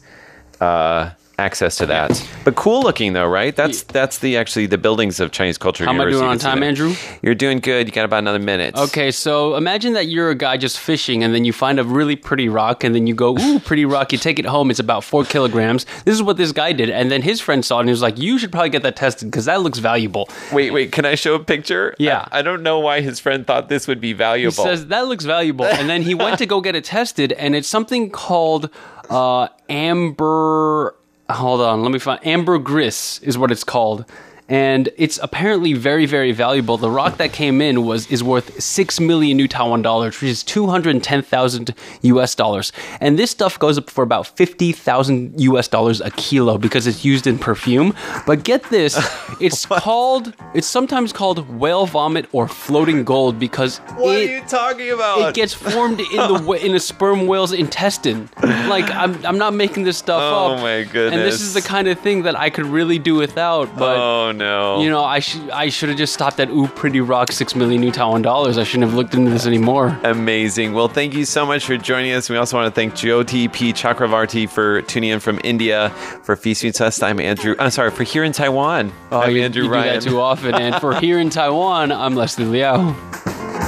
[0.59, 2.27] uh, access to that.
[2.43, 3.55] But cool looking though, right?
[3.55, 6.29] That's that's the actually the buildings of Chinese Culture How am I doing on You
[6.31, 6.63] can see time.
[6.63, 6.93] Andrew?
[7.21, 7.87] You're doing good.
[7.87, 8.75] You got about another minute.
[8.75, 12.15] Okay, so imagine that you're a guy just fishing and then you find a really
[12.15, 14.11] pretty rock and then you go, ooh, pretty rock.
[14.11, 14.69] You take it home.
[14.69, 15.85] It's about four kilograms.
[16.05, 16.89] This is what this guy did.
[16.89, 18.95] And then his friend saw it and he was like, you should probably get that
[18.95, 20.29] tested because that looks valuable.
[20.51, 20.91] Wait, wait.
[20.91, 21.95] Can I show a picture?
[21.97, 22.27] Yeah.
[22.31, 24.63] I, I don't know why his friend thought this would be valuable.
[24.63, 25.65] He says, that looks valuable.
[25.65, 28.69] And then he went to go get it tested and it's something called
[29.09, 30.95] uh, amber.
[31.29, 32.25] Hold on, let me find.
[32.25, 34.03] Ambergris is what it's called.
[34.49, 36.77] And it's apparently very, very valuable.
[36.77, 40.43] The rock that came in was is worth six million new Taiwan dollars, which is
[40.43, 42.71] two hundred and ten thousand US dollars.
[42.99, 47.05] And this stuff goes up for about fifty thousand US dollars a kilo because it's
[47.05, 47.93] used in perfume.
[48.25, 48.97] But get this,
[49.39, 54.41] it's called it's sometimes called whale vomit or floating gold because what it, are you
[54.47, 55.29] talking about?
[55.29, 58.29] it gets formed in the in a sperm whale's intestine.
[58.41, 60.59] Like I'm I'm not making this stuff Oh up.
[60.59, 63.13] Oh my goodness And this is the kind of thing that I could really do
[63.15, 63.95] without, but.
[63.97, 64.81] oh no.
[64.81, 67.81] You know, I should I should have just stopped at ooh pretty rock six million
[67.81, 68.57] new Taiwan dollars.
[68.57, 69.89] I shouldn't have looked into this anymore.
[70.03, 70.73] Amazing.
[70.73, 72.29] Well, thank you so much for joining us.
[72.29, 73.71] We also want to thank Jyoti P.
[73.73, 75.89] Chakravarti for tuning in from India.
[76.23, 77.55] For Feast Meets Us, I'm Andrew.
[77.59, 78.91] I'm sorry, for here in Taiwan.
[79.11, 79.99] Oh, I'm Oh, you, Andrew you Ryan.
[79.99, 80.55] do that too often.
[80.55, 83.58] And for here in Taiwan, I'm Leslie Liao.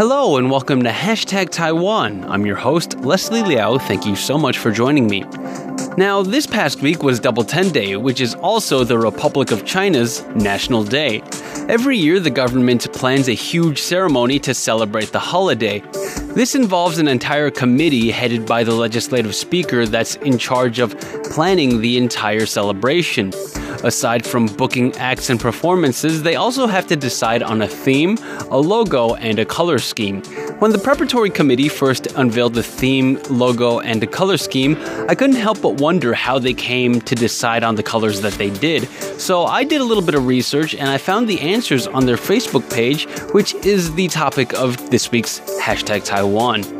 [0.00, 2.24] Hello and welcome to Hashtag Taiwan.
[2.24, 3.76] I'm your host, Leslie Liao.
[3.76, 5.26] Thank you so much for joining me.
[5.98, 10.24] Now, this past week was Double Ten Day, which is also the Republic of China's
[10.28, 11.20] National Day.
[11.68, 15.80] Every year, the government plans a huge ceremony to celebrate the holiday.
[16.34, 21.82] This involves an entire committee headed by the legislative speaker that's in charge of planning
[21.82, 23.32] the entire celebration.
[23.82, 28.18] Aside from booking acts and performances, they also have to decide on a theme,
[28.50, 30.22] a logo, and a color scheme.
[30.60, 34.76] When the preparatory committee first unveiled the theme, logo, and a color scheme,
[35.08, 38.50] I couldn't help but wonder how they came to decide on the colors that they
[38.50, 38.86] did.
[39.18, 42.16] So I did a little bit of research and I found the answers on their
[42.16, 46.79] Facebook page, which is the topic of this week's hashtag Taiwan.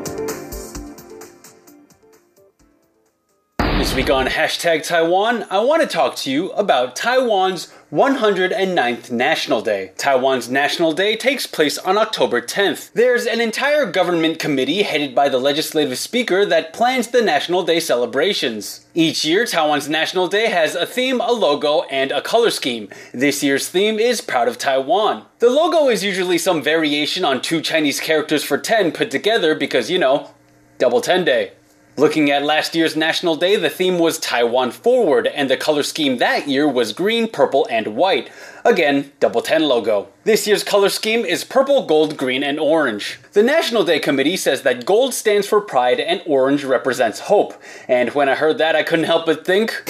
[3.90, 9.62] This week on hashtag Taiwan, I want to talk to you about Taiwan's 109th National
[9.62, 9.90] Day.
[9.98, 12.92] Taiwan's National Day takes place on October 10th.
[12.92, 17.80] There's an entire government committee headed by the legislative speaker that plans the National Day
[17.80, 18.86] celebrations.
[18.94, 22.90] Each year, Taiwan's National Day has a theme, a logo, and a color scheme.
[23.12, 25.24] This year's theme is Proud of Taiwan.
[25.40, 29.90] The logo is usually some variation on two Chinese characters for 10 put together because,
[29.90, 30.30] you know,
[30.78, 31.54] Double 10 Day.
[31.96, 36.18] Looking at last year's National Day, the theme was Taiwan Forward, and the color scheme
[36.18, 38.30] that year was green, purple, and white.
[38.64, 40.08] Again, Double Ten logo.
[40.24, 43.18] This year's color scheme is purple, gold, green, and orange.
[43.32, 47.60] The National Day Committee says that gold stands for pride and orange represents hope.
[47.88, 49.82] And when I heard that, I couldn't help but think,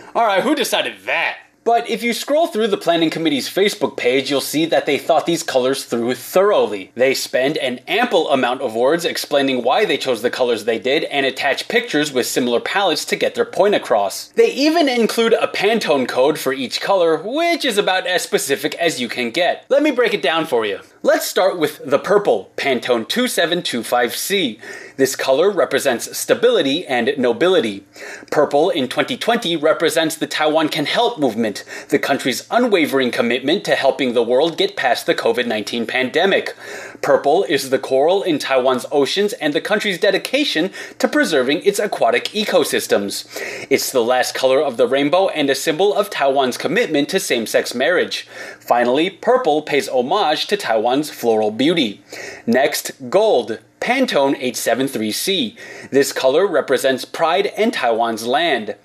[0.16, 1.38] alright, who decided that?
[1.64, 5.24] But if you scroll through the planning committee's Facebook page, you'll see that they thought
[5.24, 6.92] these colors through thoroughly.
[6.94, 11.04] They spend an ample amount of words explaining why they chose the colors they did
[11.04, 14.28] and attach pictures with similar palettes to get their point across.
[14.28, 19.00] They even include a Pantone code for each color, which is about as specific as
[19.00, 19.64] you can get.
[19.70, 20.80] Let me break it down for you.
[21.06, 24.58] Let's start with the purple, Pantone 2725C.
[24.96, 27.84] This color represents stability and nobility.
[28.30, 34.14] Purple in 2020 represents the Taiwan Can Help movement, the country's unwavering commitment to helping
[34.14, 36.56] the world get past the COVID 19 pandemic.
[37.04, 42.28] Purple is the coral in Taiwan's oceans and the country's dedication to preserving its aquatic
[42.28, 43.26] ecosystems.
[43.68, 47.46] It's the last color of the rainbow and a symbol of Taiwan's commitment to same
[47.46, 48.26] sex marriage.
[48.58, 52.00] Finally, purple pays homage to Taiwan's floral beauty.
[52.46, 53.58] Next, gold.
[53.84, 55.58] Pantone 873C.
[55.90, 58.76] This color represents pride and Taiwan's land.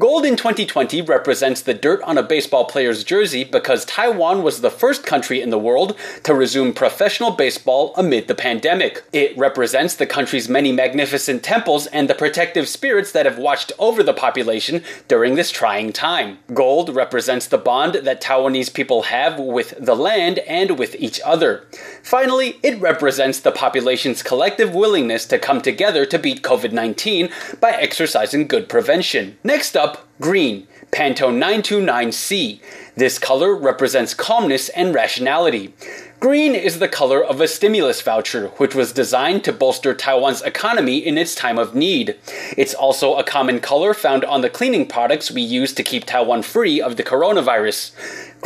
[0.00, 4.70] Gold in 2020 represents the dirt on a baseball player's jersey because Taiwan was the
[4.70, 9.04] first country in the world to resume professional baseball amid the pandemic.
[9.12, 14.02] It represents the country's many magnificent temples and the protective spirits that have watched over
[14.02, 16.38] the population during this trying time.
[16.54, 21.66] Gold represents the bond that Taiwanese people have with the land and with each other.
[22.02, 27.30] Finally, it represents the population's collective collective willingness to come together to beat COVID 19
[27.60, 29.36] by exercising good prevention.
[29.42, 32.60] Next up, green, Pantone 929C.
[32.94, 35.74] This color represents calmness and rationality.
[36.20, 40.98] Green is the color of a stimulus voucher, which was designed to bolster Taiwan's economy
[40.98, 42.16] in its time of need.
[42.56, 46.42] It's also a common color found on the cleaning products we use to keep Taiwan
[46.42, 47.90] free of the coronavirus.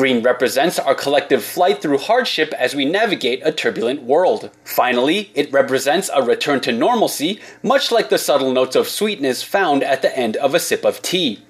[0.00, 4.48] Green represents our collective flight through hardship as we navigate a turbulent world.
[4.64, 9.82] Finally, it represents a return to normalcy, much like the subtle notes of sweetness found
[9.82, 11.40] at the end of a sip of tea.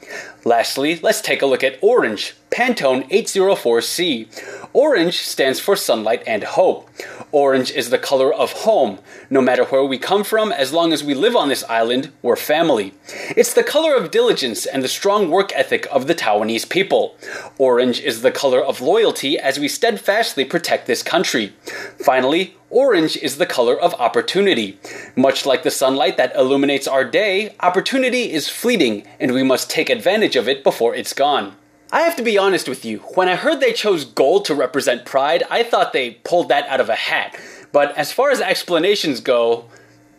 [0.44, 4.26] Lastly, let's take a look at orange, Pantone 804C.
[4.72, 6.90] Orange stands for sunlight and hope.
[7.32, 8.98] Orange is the color of home.
[9.28, 12.36] No matter where we come from, as long as we live on this island, we're
[12.36, 12.92] family.
[13.36, 17.16] It's the color of diligence and the strong work ethic of the Taiwanese people.
[17.56, 21.52] Orange is the color of loyalty as we steadfastly protect this country.
[21.98, 24.78] Finally, Orange is the color of opportunity.
[25.14, 29.90] Much like the sunlight that illuminates our day, opportunity is fleeting, and we must take
[29.90, 31.54] advantage of it before it's gone.
[31.92, 35.04] I have to be honest with you, when I heard they chose gold to represent
[35.04, 37.36] pride, I thought they pulled that out of a hat.
[37.72, 39.64] But as far as explanations go,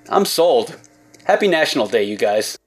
[0.10, 0.78] I'm sold.
[1.24, 2.58] Happy National Day, you guys.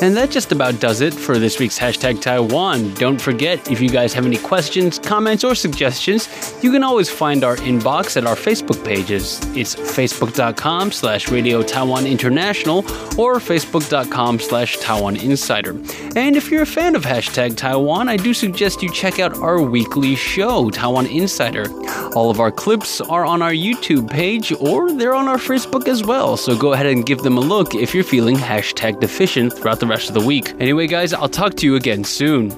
[0.00, 2.94] And that just about does it for this week's hashtag Taiwan.
[2.94, 6.28] Don't forget, if you guys have any questions, comments, or suggestions,
[6.62, 9.40] you can always find our inbox at our Facebook pages.
[9.56, 12.78] It's facebook.com slash Radio Taiwan International
[13.18, 15.70] or facebook.com slash Taiwan Insider.
[16.14, 19.60] And if you're a fan of hashtag Taiwan, I do suggest you check out our
[19.60, 21.66] weekly show, Taiwan Insider.
[22.14, 26.04] All of our clips are on our YouTube page or they're on our Facebook as
[26.04, 29.80] well, so go ahead and give them a look if you're feeling hashtag deficient throughout
[29.80, 30.54] the rest of the week.
[30.60, 32.48] Anyway, guys, I'll talk to you again soon.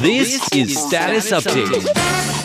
[0.00, 2.43] This is Status Update.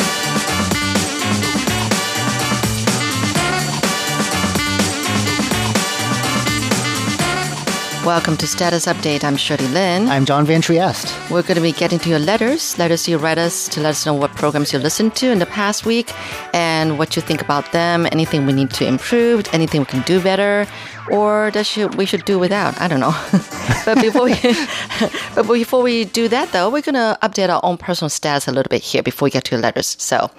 [8.05, 9.25] Welcome to Status Update.
[9.25, 10.07] I'm Shirley Lin.
[10.07, 11.13] I'm John Van Trieste.
[11.29, 14.05] We're going to be getting to your letters, letters you read us to let us
[14.05, 16.09] know what programs you listened to in the past week
[16.55, 20.21] and what you think about them, anything we need to improve, anything we can do
[20.21, 20.65] better,
[21.12, 22.79] or that should, we should do without.
[22.79, 23.12] I don't know.
[23.85, 24.35] but before we,
[25.35, 28.53] but before we do that, though, we're going to update our own personal status a
[28.53, 29.97] little bit here before we get to your letters.
[29.99, 30.31] So,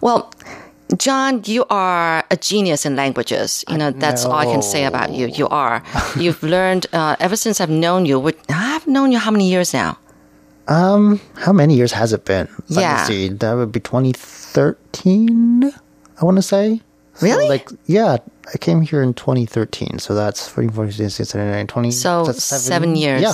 [0.00, 0.32] well,
[0.96, 3.64] John, you are a genius in languages.
[3.68, 5.26] You know, that's all I can say about you.
[5.26, 5.82] You are.
[6.16, 9.74] You've learned, uh, ever since I've known you, which, I've known you how many years
[9.74, 9.98] now?
[10.66, 12.48] Um, how many years has it been?
[12.70, 13.00] Let Yeah.
[13.00, 13.28] me see.
[13.28, 15.72] That would be 2013,
[16.20, 16.80] I want to say.
[17.14, 17.48] So, Really?
[17.48, 18.16] like, yeah,
[18.54, 19.98] I came here in 2013.
[19.98, 21.90] So that's 14, 15, 16, 17, 20.
[21.90, 23.20] So that's seven, years.
[23.22, 23.32] Yeah.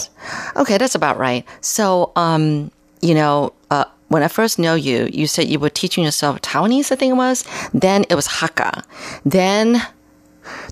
[0.57, 1.45] Okay, that's about right.
[1.61, 6.05] So, um, you know, uh, when I first know you, you said you were teaching
[6.05, 7.45] yourself Taiwanese, I think it was.
[7.73, 8.85] Then it was Hakka.
[9.25, 9.83] Then,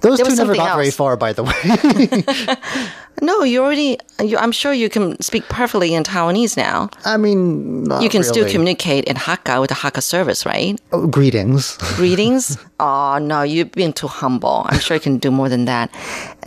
[0.01, 2.87] Those There two never got very far, by the way.
[3.23, 6.91] no, you already, you, I'm sure you can speak perfectly in Taiwanese now.
[7.05, 10.79] I mean, not You can still communicate in Hakka with the Hakka service, right?
[10.93, 11.77] Oh, greetings.
[11.97, 12.59] Greetings.
[12.81, 14.67] oh, no, you've been too humble.
[14.67, 15.91] I'm sure you can do more than that.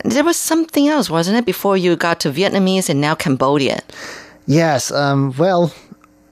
[0.04, 3.80] There was something else, wasn't it, before you got to Vietnamese and now Cambodian?
[4.46, 4.92] Yes.
[4.92, 5.72] Um, well,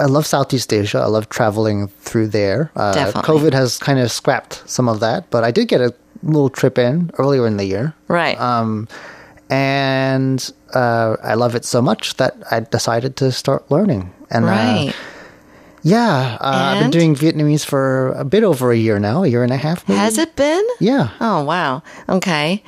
[0.00, 0.98] I love Southeast Asia.
[0.98, 2.70] I love traveling through there.
[2.74, 3.34] Uh, Definitely.
[3.34, 6.78] COVID has kind of scrapped some of that, but I did get a little trip
[6.78, 7.94] in earlier in the year.
[8.08, 8.40] Right.
[8.40, 8.88] Um,
[9.50, 14.12] and uh, I love it so much that I decided to start learning.
[14.30, 14.94] And uh, right.
[15.82, 19.44] yeah, uh, I've been doing Vietnamese for a bit over a year now, a year
[19.44, 19.88] and a half.
[19.88, 19.98] Maybe?
[19.98, 20.64] Has it been?
[20.80, 21.10] Yeah.
[21.20, 21.82] Oh, wow.
[22.08, 22.62] Okay.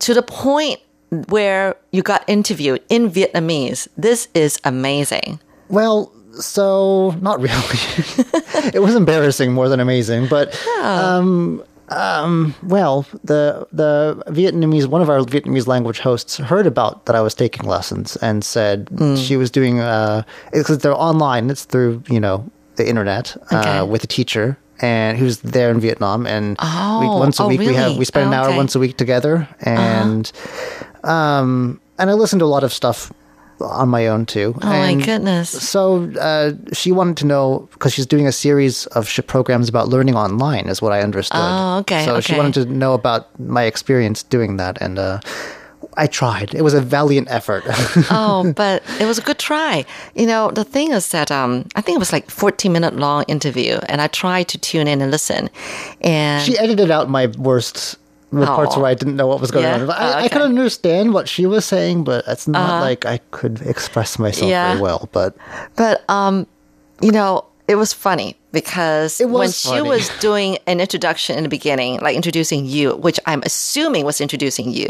[0.00, 0.80] To the point
[1.28, 3.88] where you got interviewed in Vietnamese.
[3.96, 5.40] This is amazing.
[5.68, 7.52] Well, so not really.
[8.74, 15.08] it was embarrassing more than amazing, but um, um, well, the the Vietnamese one of
[15.08, 19.50] our Vietnamese language hosts heard about that I was taking lessons and said she was
[19.50, 20.22] doing uh
[20.52, 21.50] because they're online.
[21.50, 23.78] It's through you know the internet Okay.
[23.78, 24.56] uh, with a teacher.
[24.80, 26.24] And who's there in Vietnam?
[26.24, 28.50] And we, Oh, once a oh, week we have we spend an Oh, hour okay.
[28.50, 28.58] Uh-huh.
[28.58, 30.30] once a week together, and
[31.02, 33.12] um, and I listen to a lot of stuff
[33.60, 34.54] on my own too.
[34.62, 35.50] Oh, my goodness.
[35.50, 40.16] So uh, she wanted to know because she's doing a series of programs about learning
[40.16, 41.40] online, is what I understood.
[41.40, 45.20] Oh, okay, So she wanted to know about my experience doing that, and uh,
[45.98, 46.54] I tried.
[46.54, 47.64] It was a valiant effort.
[48.10, 49.84] oh, but it was a good try.
[50.14, 53.24] You know, the thing is that um, I think it was like 14 minute long
[53.26, 55.50] interview, and I tried to tune in and listen.
[56.00, 57.98] And she edited out my worst.
[58.30, 59.74] The parts where I didn't know what was going Yeah?
[59.82, 59.90] on.
[59.90, 60.44] I, Oh, I could okay.
[60.44, 64.68] Understand what she was saying, but it's not like I could express myself Yeah.
[64.70, 65.08] very well.
[65.12, 65.34] But
[65.76, 66.46] But um,
[67.00, 71.42] you know, it was funny because It was when she was doing an introduction in
[71.42, 74.88] the beginning, like introducing you, which I'm assuming was introducing you,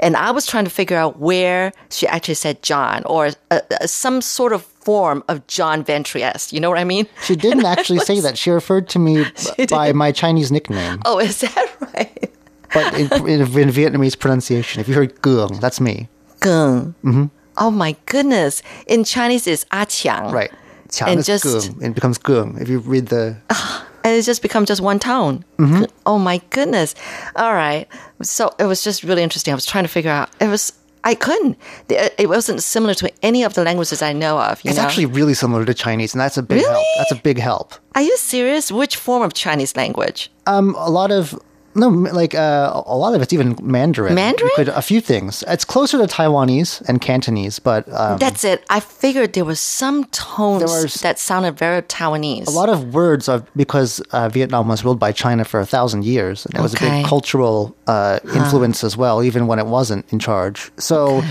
[0.00, 3.86] and I was trying to figure out where she actually said John or uh, uh,
[3.86, 6.52] some sort of form of John Van Trieste.
[6.52, 7.06] You know what I mean?
[7.24, 8.38] she didn't actually say that.
[8.38, 9.24] She referred to me
[9.70, 11.02] by my Chinese nickname.
[11.04, 12.32] Oh, is that right?
[12.74, 16.08] But in, in, in Vietnamese pronunciation, if you heard "gung," that's me.
[16.40, 16.94] Gung.
[17.04, 17.24] Mm-hmm.
[17.58, 18.62] Oh my goodness!
[18.86, 20.32] In Chinese, it's "a Qiang.
[20.32, 20.50] Right.
[20.88, 21.82] Qiang And just- gung.
[21.82, 22.60] It becomes gung.
[22.60, 23.36] If you read the.
[23.50, 25.44] Ah, and it just becomes just one tone.
[25.58, 25.84] Mm-hmm.
[26.04, 26.94] Oh my goodness!
[27.34, 27.86] All right,
[28.22, 29.52] so it was just really interesting.
[29.52, 30.28] I was trying to figure out.
[30.40, 31.56] It was I couldn't.
[31.88, 34.62] It uh, it wasn't similar to any of the languages I know of.
[34.64, 34.84] You It's know?
[34.84, 36.84] actually really similar to Chinese, and that's a big help.
[36.98, 37.74] That's a big help.
[37.94, 38.70] Are you serious?
[38.70, 40.30] Which form of Chinese language?
[40.46, 41.38] Um, a lot of
[41.76, 44.14] no, like uh, a lot of it's even Mandarin.
[44.14, 44.50] Mandarin?
[44.56, 45.44] Could, a few things.
[45.46, 48.64] It's closer to Taiwanese and Cantonese, but um, That's it.
[48.70, 52.48] I figured there was some tones was- that sounded very Taiwanese.
[52.48, 56.04] a lot of words are because uh, Vietnam was ruled by China for a thousand
[56.04, 60.04] years, and it was a big cultural uh, influence as well, even when it wasn't
[60.12, 60.70] in charge.
[60.78, 61.22] So.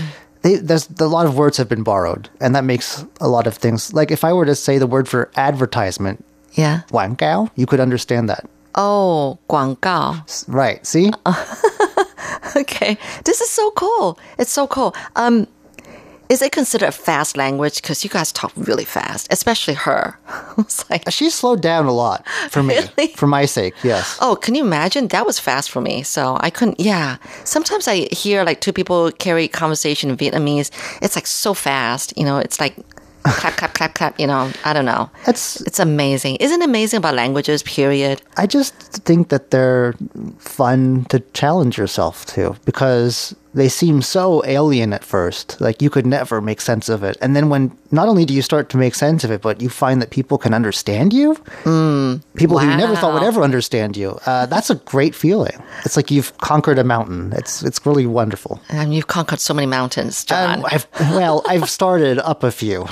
[0.42, 3.54] They, there's a lot of words have been borrowed, and that makes a lot of
[3.56, 3.92] things.
[3.92, 6.82] Like if I were to say the word for advertisement, yeah.
[6.90, 8.44] 广告, you could understand that.
[8.76, 10.24] Oh, 广告.
[10.48, 10.84] Right.
[10.86, 11.10] See?
[12.56, 14.18] Okay, this is so cool.
[14.38, 14.94] It's so cool.
[15.14, 15.46] Um,
[16.30, 17.82] is it considered a fast language?
[17.82, 20.18] Because you guys talk really fast, especially her.
[20.90, 23.12] like, She slowed down a lot for me, Really?
[23.14, 23.74] for my sake.
[23.82, 24.16] Yes.
[24.22, 25.08] oh, can you imagine?
[25.08, 26.02] That was fast for me.
[26.02, 26.80] So I couldn't.
[26.80, 27.16] Yeah.
[27.44, 30.70] Sometimes I hear like two people carry conversation in Vietnamese.
[31.02, 32.16] It's like so fast.
[32.16, 32.74] You know, it's like
[33.26, 34.20] clap, clap, clap, clap.
[34.20, 35.10] You know, I don't know.
[35.26, 35.60] It's.
[35.62, 36.36] It's amazing.
[36.36, 37.62] Isn't it amazing about languages?
[37.62, 38.22] Period.
[38.36, 38.74] I just
[39.04, 39.94] think that they're
[40.38, 45.58] fun to challenge yourself to because they seem so alien at first.
[45.62, 47.16] Like you could never make sense of it.
[47.22, 49.70] And then when not only do you start to make sense of it, but you
[49.70, 51.34] find that people can understand you.
[52.36, 54.18] people who you never thought would ever understand you.
[54.26, 55.56] Uh, that's a great feeling.
[55.86, 57.32] It's like you've conquered a mountain.
[57.32, 58.60] It's it's really wonderful.
[58.68, 60.58] And you've conquered so many mountains, John.
[60.58, 62.86] Um, I've, well, I've started up a few.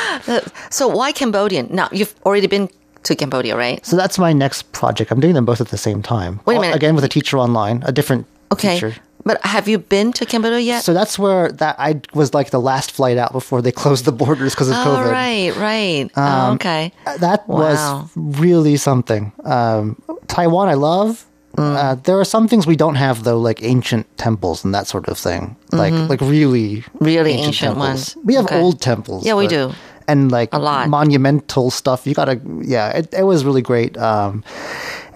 [0.70, 1.68] so why Cambodian?
[1.70, 2.70] Now you've already been
[3.02, 3.84] to Cambodia, right?
[3.84, 5.10] So that's my next project.
[5.10, 6.40] I'm doing them both at the same time.
[6.46, 6.76] Wait a minute.
[6.76, 8.74] Again with a teacher online, a different Okay.
[8.74, 8.94] teacher.
[9.24, 10.82] But have you been to Cambodia yet?
[10.82, 14.10] So that's where that I was like the last flight out before they closed the
[14.12, 15.06] borders because of oh, COVID.
[15.06, 16.10] Um, right, right.
[16.16, 16.92] oh, okay.
[17.20, 17.58] That Wow.
[17.58, 19.30] was really something.
[19.44, 21.24] Um, Taiwan, I love.
[21.56, 21.76] Mm.
[21.76, 25.06] Uh, there are some things we don't have though, like ancient temples and that sort
[25.08, 25.54] of thing.
[25.70, 27.04] Like like really, Mm-hmm.
[27.04, 28.16] Really ancient temples.
[28.16, 28.16] ones.
[28.24, 28.58] We have Okay.
[28.60, 29.24] old temples.
[29.24, 29.72] Yeah, we but- do.
[30.08, 30.88] And like A lot.
[30.88, 32.08] monumental stuff.
[32.08, 32.88] You gotta, yeah.
[32.98, 33.96] It, it was really great.
[33.96, 34.42] Um,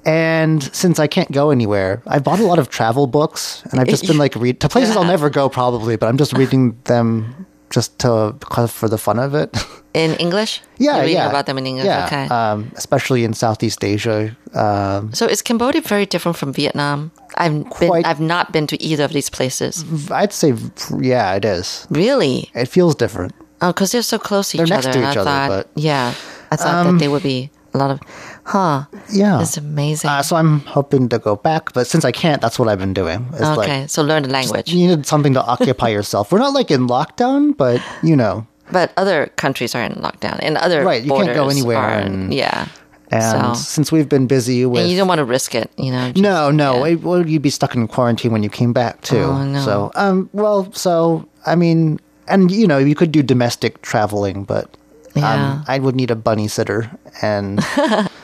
[0.06, 3.88] and since I can't go anywhere, I've bought a lot of travel books, and I've
[3.88, 7.46] just been like read to places I'll never go probably, but I'm just reading them
[7.70, 8.34] just to
[8.68, 9.50] for the fun of it.
[9.92, 10.62] In English?
[10.78, 11.28] Yeah, You're reading yeah.
[11.30, 11.86] about them in English.
[11.86, 12.26] Yeah, Okay.
[12.28, 14.36] um, especially in Southeast Asia.
[14.54, 17.10] Um, so is Cambodia very different from Vietnam?
[17.38, 19.84] I've been, I've not been to either of these places.
[20.10, 20.52] I'd say,
[21.00, 21.86] yeah, it is.
[21.90, 22.50] Really?
[22.54, 23.32] It feels different.
[23.62, 25.00] Oh, because they're so close to They're each next other.
[25.00, 26.12] to each I other, thought, but- um, yeah,
[26.52, 28.00] I thought that they would be a lot of,
[28.46, 28.84] huh?
[29.12, 29.42] Yeah.
[29.42, 30.08] It's amazing.
[30.08, 32.94] Uh, so I'm hoping to go back, but since I can't, that's what I've been
[32.94, 33.26] doing.
[33.34, 34.72] It's okay, like so learn the language.
[34.72, 36.30] you needed something to occupy yourself.
[36.32, 38.46] We're not like in lockdown, but you know.
[38.72, 42.32] But other countries are in lockdown, and other Right, you can't go anywhere are- and-
[42.34, 42.66] yeah,
[43.12, 45.92] And So- since we've been busy with and you don't want to risk it, you
[45.92, 46.10] know.
[46.10, 46.84] just- No, no.
[46.84, 46.92] yeah.
[46.94, 49.22] It, well, you'd be stuck in quarantine when you came back too.
[49.22, 49.60] Oh, no.
[49.62, 54.66] So, um, well, so I mean, and you know, you could do domestic traveling, but
[55.14, 55.30] Yeah.
[55.32, 56.90] um, I would need a bunny sitter,
[57.22, 57.62] and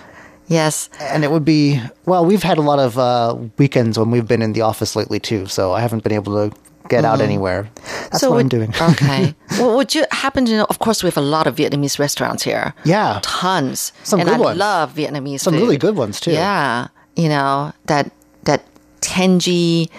[0.53, 2.27] Yes, and it would be well.
[2.27, 5.47] We've had a lot of uh, weekends when we've been in the office lately too,
[5.47, 6.57] so I haven't been able to
[6.89, 7.71] get out anywhere.
[8.11, 8.73] That's so what I'm doing.
[8.81, 9.35] okay.
[9.53, 10.67] well, would you happen to know?
[10.69, 12.75] Of course, we have a lot of Vietnamese restaurants here.
[12.85, 13.21] Yeah.
[13.23, 13.93] tons.
[14.05, 14.59] Some and good I ones.
[14.59, 15.41] love Vietnamese.
[15.41, 15.61] Some food.
[15.61, 16.33] really good ones, too.
[16.33, 18.13] Yeah, you know that
[18.45, 18.65] that
[19.01, 19.91] tangy.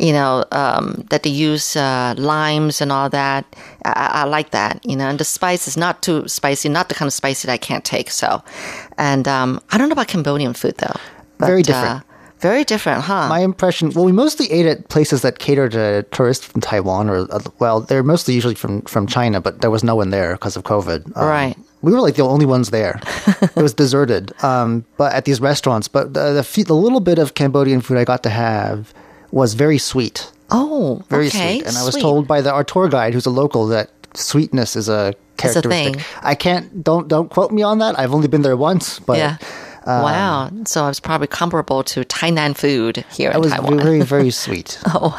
[0.00, 3.44] You know um, that they use uh, limes and all that.
[3.84, 4.78] I, I I like that.
[4.86, 7.52] You know, and the spice is not too spicy, not the kind of spicy that
[7.52, 8.08] I can't take.
[8.12, 8.40] So,
[8.98, 10.96] and um, I don't know about Cambodian food though.
[11.38, 12.00] Very different.
[12.00, 12.08] Uh,
[12.40, 13.28] very different, huh?
[13.28, 17.26] My impression, well, we mostly ate at places that cater to tourists from Taiwan, or
[17.32, 20.56] uh, well, they're mostly usually from from China, but there was no one there because
[20.56, 21.16] of COVID.
[21.16, 21.56] Um, Right.
[21.80, 23.00] We were like the only ones there.
[23.42, 24.32] it was deserted.
[24.42, 28.04] Um, but at these restaurants, but the the, the little bit of Cambodian food I
[28.04, 28.92] got to have
[29.30, 31.66] was very sweet, oh, very okay, sweet.
[31.66, 32.02] And I was sweet.
[32.02, 35.94] told by the our tour guide, who's a local, that sweetness is a characteristic.
[35.96, 36.04] thing.
[36.22, 37.98] I can't don't don't quote me on that.
[37.98, 39.18] I've only been there once, but.
[39.18, 39.36] yeah.
[39.88, 40.50] Um, wow.
[40.66, 43.72] So it's probably comparable to Tainan food here in Taiwan.
[43.72, 44.78] It was very, very sweet.
[44.90, 45.16] Oh,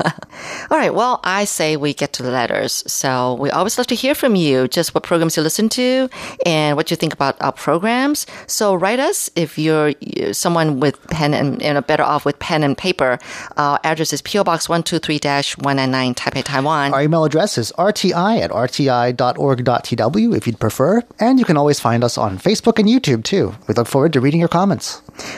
[0.72, 0.94] all right.
[0.94, 2.84] Well, I say we get to the letters.
[2.92, 6.10] So we always love to hear from you, just what programs you listen to
[6.46, 8.26] and what you think about our programs.
[8.48, 9.94] So write us if you're
[10.34, 13.20] someone with pen and, and better off with pen and paper.
[13.58, 16.94] Our address is PO Box 123-199 Taipei, Taiwan.
[16.94, 21.04] Our email address is rti at rti.org.tw if you'd prefer.
[21.20, 23.56] And you can always find us on Facebook and YouTube too.
[23.68, 24.59] We look forward to reading your comments.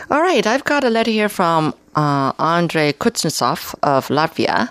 [0.10, 4.70] All right, I've got a letter here from uh, Andrei Kuznetsov of Latvia.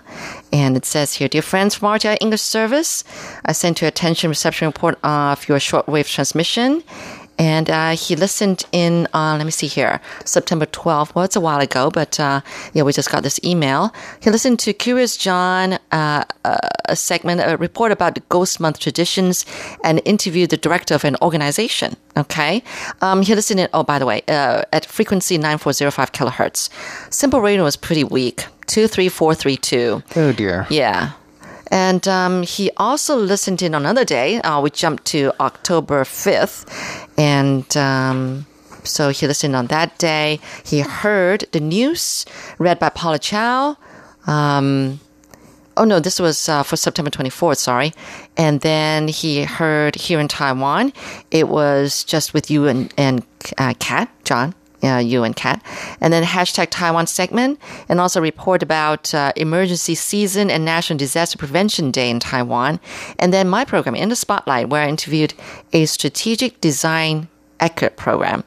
[0.51, 3.03] And it says here, Dear friends from RTI English Service,
[3.45, 6.83] I sent your attention reception report of your shortwave transmission.
[7.41, 11.15] And uh, he listened in, uh, let me see here, September 12th.
[11.15, 12.41] Well, it's a while ago, but uh,
[12.73, 13.91] yeah, we just got this email.
[14.21, 16.23] He listened to Curious John, uh,
[16.85, 19.43] a segment, a report about the Ghost Month traditions,
[19.83, 21.95] and interviewed the director of an organization.
[22.15, 22.61] Okay.
[23.01, 26.69] Um, he listened in, oh, by the way, uh, at frequency 9405 kilohertz.
[27.09, 30.03] SINPO rating was pretty weak, 23432.
[30.15, 30.67] Oh dear.
[30.69, 31.13] Yeah.
[31.71, 34.41] And um, he also listened in another day.
[34.41, 36.67] Uh, we jumped to October 5th.
[37.17, 38.45] And um,
[38.83, 40.39] so he listened on that day.
[40.65, 42.25] He heard the news
[42.59, 43.77] read by Paula Chow.
[44.27, 44.99] Um,
[45.77, 47.93] oh, no, this was uh, for September 24th, sorry.
[48.35, 50.91] And then he heard here in Taiwan,
[51.31, 53.25] it was just with you and, and
[53.57, 54.53] uh, Kat, John
[54.83, 55.61] uh, you and Kat,
[55.99, 57.59] and then hashtag Taiwan segment,
[57.89, 62.79] and also report about uh, emergency season and National Disaster Prevention Day in Taiwan,
[63.19, 65.33] and then my program in the spotlight where I interviewed
[65.73, 67.27] a strategic design
[67.59, 68.43] accurate program.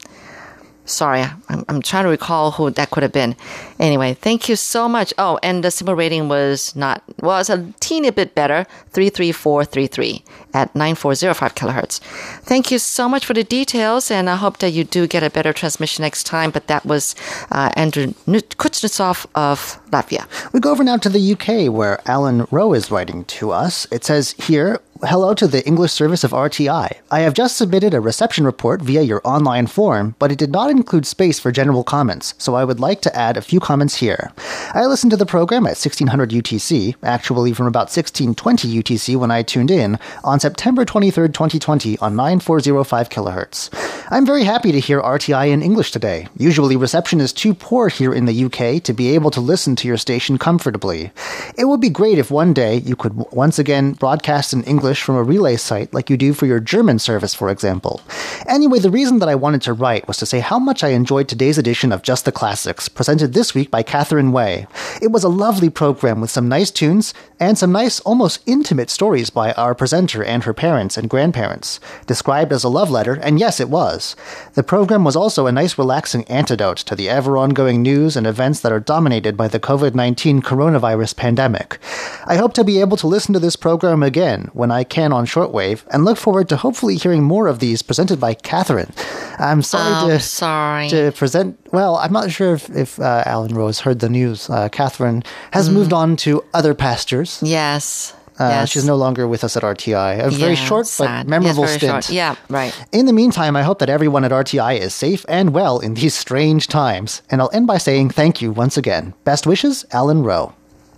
[0.85, 3.35] Sorry, I'm, I'm trying to recall who that could have been.
[3.79, 5.13] Anyway, thank you so much.
[5.17, 10.23] Oh, and the SINPO rating was not, well, it's a teeny bit better 33433
[10.53, 11.99] at 9405 kilohertz.
[12.43, 15.29] Thank you so much for the details, and I hope that you do get a
[15.29, 16.51] better transmission next time.
[16.51, 17.15] But that was
[17.51, 20.27] uh, Andrew Kuznetsov of Latvia.
[20.53, 23.87] We go over now to the UK, where Alan Rowe is writing to us.
[23.91, 26.89] It says here, Hello to the English service of RTI.
[27.11, 30.69] I have just submitted a reception report via your online form, but it did not
[30.69, 34.31] include space for general comments, so I would like to add a few comments here.
[34.73, 39.43] I listened to the program at 1600 UTC, actually from about 1620 UTC when I
[39.43, 44.07] tuned in, on September 23, 2020 on 9405 kHz.
[44.11, 46.29] I'm very happy to hear RTI in English today.
[46.37, 49.89] Usually reception is too poor here in the UK to be able to listen to
[49.89, 51.11] your station comfortably.
[51.57, 55.01] It would be great if one day you could once again broadcast in English English
[55.01, 58.01] from a relay site like you do for your German service, for example.
[58.47, 61.27] Anyway, the reason that I wanted to write was to say how much I enjoyed
[61.27, 64.67] today's edition of Just the Classics, presented this week by Catherine Way.
[65.01, 69.31] It was a lovely program with some nice tunes and some nice, almost intimate stories
[69.31, 73.59] by our presenter and her parents and grandparents, described as a love letter, and yes,
[73.59, 74.15] it was.
[74.53, 78.59] The program was also a nice, relaxing antidote to the ever ongoing news and events
[78.59, 81.79] that are dominated by the COVID 19 coronavirus pandemic.
[82.27, 85.25] I hope to be able to listen to this program again when I can on
[85.25, 88.91] shortwave, and look forward to hopefully hearing more of these presented by Catherine.
[89.39, 90.89] I'm sorry Oh, to sorry.
[90.89, 91.57] to present.
[91.71, 94.49] Well, I'm not sure if, if uh, Alan Rose heard the news.
[94.49, 97.39] Uh, Catherine has moved on to other pastures.
[97.41, 98.13] Yes.
[98.13, 98.49] Uh, Mm.
[98.49, 98.69] yes.
[98.69, 100.19] She's no longer with us at RTI.
[100.19, 101.25] A very short sad.
[101.25, 101.91] but memorable yes, stint.
[102.03, 102.09] Short.
[102.09, 102.73] Yeah, right.
[102.91, 106.13] In the meantime, I hope that everyone at RTI is safe and well in these
[106.13, 107.21] strange times.
[107.31, 109.13] And I'll end by saying thank you once again.
[109.23, 110.53] Best wishes, Alan Rowe.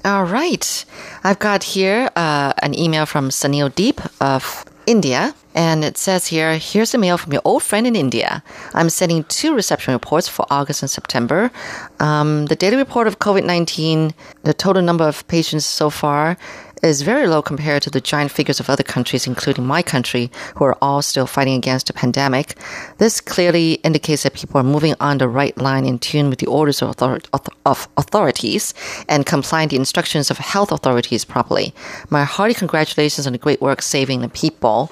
[0.08, 0.86] All right.
[1.26, 5.36] I've got here uh, an email from Sunil Deep of India.
[5.54, 8.42] And it says here, here's a mail from your old friend in India.
[8.74, 11.52] I'm sending two reception reports for August and September.
[12.00, 16.38] Um, the daily report of COVID 19, the total number of patients so far
[16.84, 20.66] is very low compared to the giant figures of other countries, including my country, who
[20.66, 22.56] are all still fighting against the pandemic.
[22.98, 26.48] This clearly indicates that people are moving on the right line in tune with the
[26.48, 27.22] orders of, author-
[27.66, 28.74] of authorities
[29.08, 31.74] and complying the instructions of health authorities properly.
[32.10, 34.92] My hearty congratulations on the great work saving the people.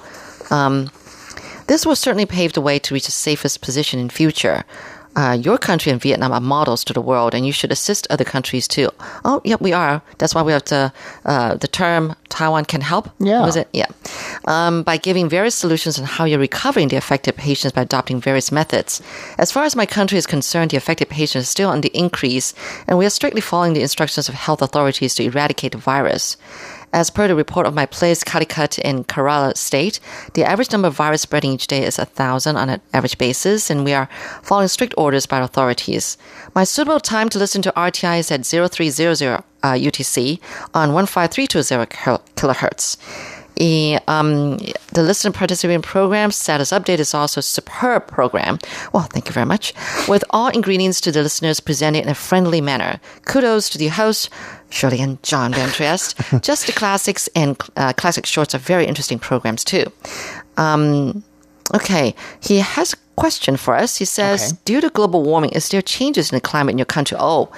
[0.50, 0.90] Um,
[1.66, 4.64] this will certainly pave the way to reach the safest position in future.
[5.16, 8.24] Uh, your country and Vietnam are models to the world, and you should assist other
[8.24, 8.90] countries too.
[9.24, 10.02] Oh, yep, we are.
[10.18, 10.92] That's why we have to,
[11.24, 13.08] uh, the term Taiwan can help.
[13.18, 13.40] Yeah.
[13.40, 13.68] Was it?
[13.72, 13.86] Yeah.
[14.44, 18.52] Um, by giving various solutions on how you're recovering the affected patients by adopting various
[18.52, 19.00] methods.
[19.38, 22.52] As far as my country is concerned, the affected patients are still on the increase,
[22.86, 26.36] and we are strictly following the instructions of health authorities to eradicate the virus.
[26.92, 30.00] As per the report of my place, Calicut in Kerala state,
[30.34, 33.84] the average number of virus spreading each day is 1,000 on an average basis, and
[33.84, 34.08] we are
[34.42, 36.16] following strict orders by authorities.
[36.54, 40.38] My suitable time to listen to RTI is at 0300 uh, UTC
[40.74, 42.96] on 15320 kil- kilohertz.
[44.06, 44.58] Um,
[44.92, 48.58] the listener participating program status update is also a superb program.
[48.92, 49.72] Well, thank you very much.
[50.08, 53.00] With all ingredients to the listeners presented in a friendly manner.
[53.24, 54.28] Kudos to the host,
[54.70, 56.16] Shirley and John Van Trieste.
[56.42, 59.84] Just the classics and uh, classic shorts are very interesting programs too.
[60.58, 61.22] Um,
[61.74, 63.96] okay, he has a question for us.
[63.96, 64.60] He says, Okay.
[64.66, 67.16] due to global warming, is there changes in the climate in your country?
[67.18, 67.50] Oh,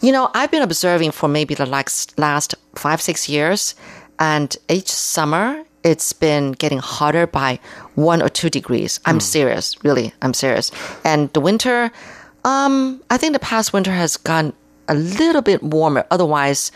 [0.00, 3.74] you know, I've been observing for maybe the last, last five, six years,
[4.18, 7.60] and each summer it's been getting hotter by
[7.94, 9.00] one or two degrees.
[9.04, 10.70] I'm serious, really, I'm serious.
[11.04, 11.92] And the winter,
[12.44, 14.54] um, I think the past winter has gone
[14.88, 16.06] a little bit warmer.
[16.10, 16.72] Otherwise,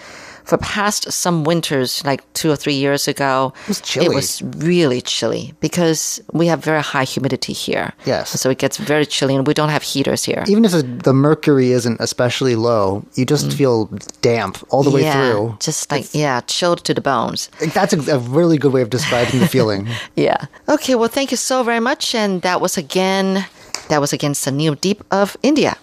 [0.49, 4.07] for past some winters, like two or three years ago, it was chilly.
[4.07, 7.93] It was really chilly because we have very high humidity here.
[8.07, 8.31] Yes.
[8.41, 10.45] So it gets very chilly, and we don't have heaters here.
[10.49, 13.87] Even if the, the mercury isn't especially low, you just feel
[14.23, 15.05] damp all the way Mm.
[15.05, 15.57] yeah, through.
[15.61, 17.51] just like yeah, chilled to the bones.
[17.75, 19.87] That's a, a really good way of describing the feeling.
[20.17, 20.47] Yeah.
[20.69, 20.95] Okay.
[20.95, 23.45] Well, thank you so very much, and that was again,
[23.89, 25.77] that was again Sunil Deep of India.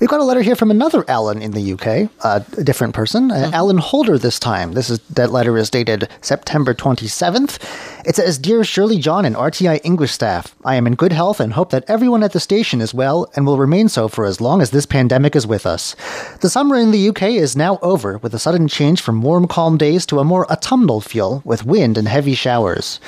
[0.00, 3.30] We've got a letter here from another Alan in the UK, uh, a different person,
[3.30, 4.72] uh, Alan Holder this time.
[4.72, 7.58] This is that letter is dated September 27th.
[8.04, 11.52] It says, "Dear Shirley John and RTI English staff, I am in good health and
[11.52, 14.60] hope that everyone at the station is well and will remain so for as long
[14.60, 15.94] as this pandemic is with us.
[16.40, 19.76] The summer in the UK is now over with a sudden change from warm calm
[19.76, 23.00] days to a more autumnal feel with wind and heavy showers."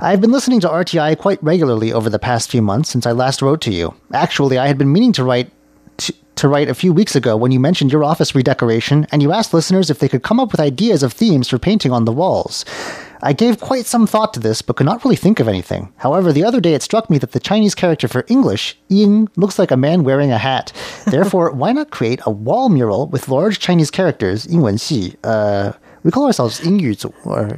[0.00, 3.42] I've been listening to RTI quite regularly over the past few months since I last
[3.42, 3.94] wrote to you.
[4.14, 5.50] Actually, I had been meaning to write
[6.37, 9.31] to, to write a few weeks ago when you mentioned your office redecoration and you
[9.31, 12.11] asked listeners if they could come up with ideas of themes for painting on the
[12.11, 12.65] walls.
[13.21, 15.93] I gave quite some thought to this, but could not really think of anything.
[15.97, 19.57] However, the other day it struck me that the Chinese character for English, ying, looks
[19.57, 20.73] like a man wearing a hat.
[21.05, 25.71] Therefore, why not create a wall mural with large Chinese characters, 英文系, uh,
[26.08, 27.54] we call ourselves Ingyu or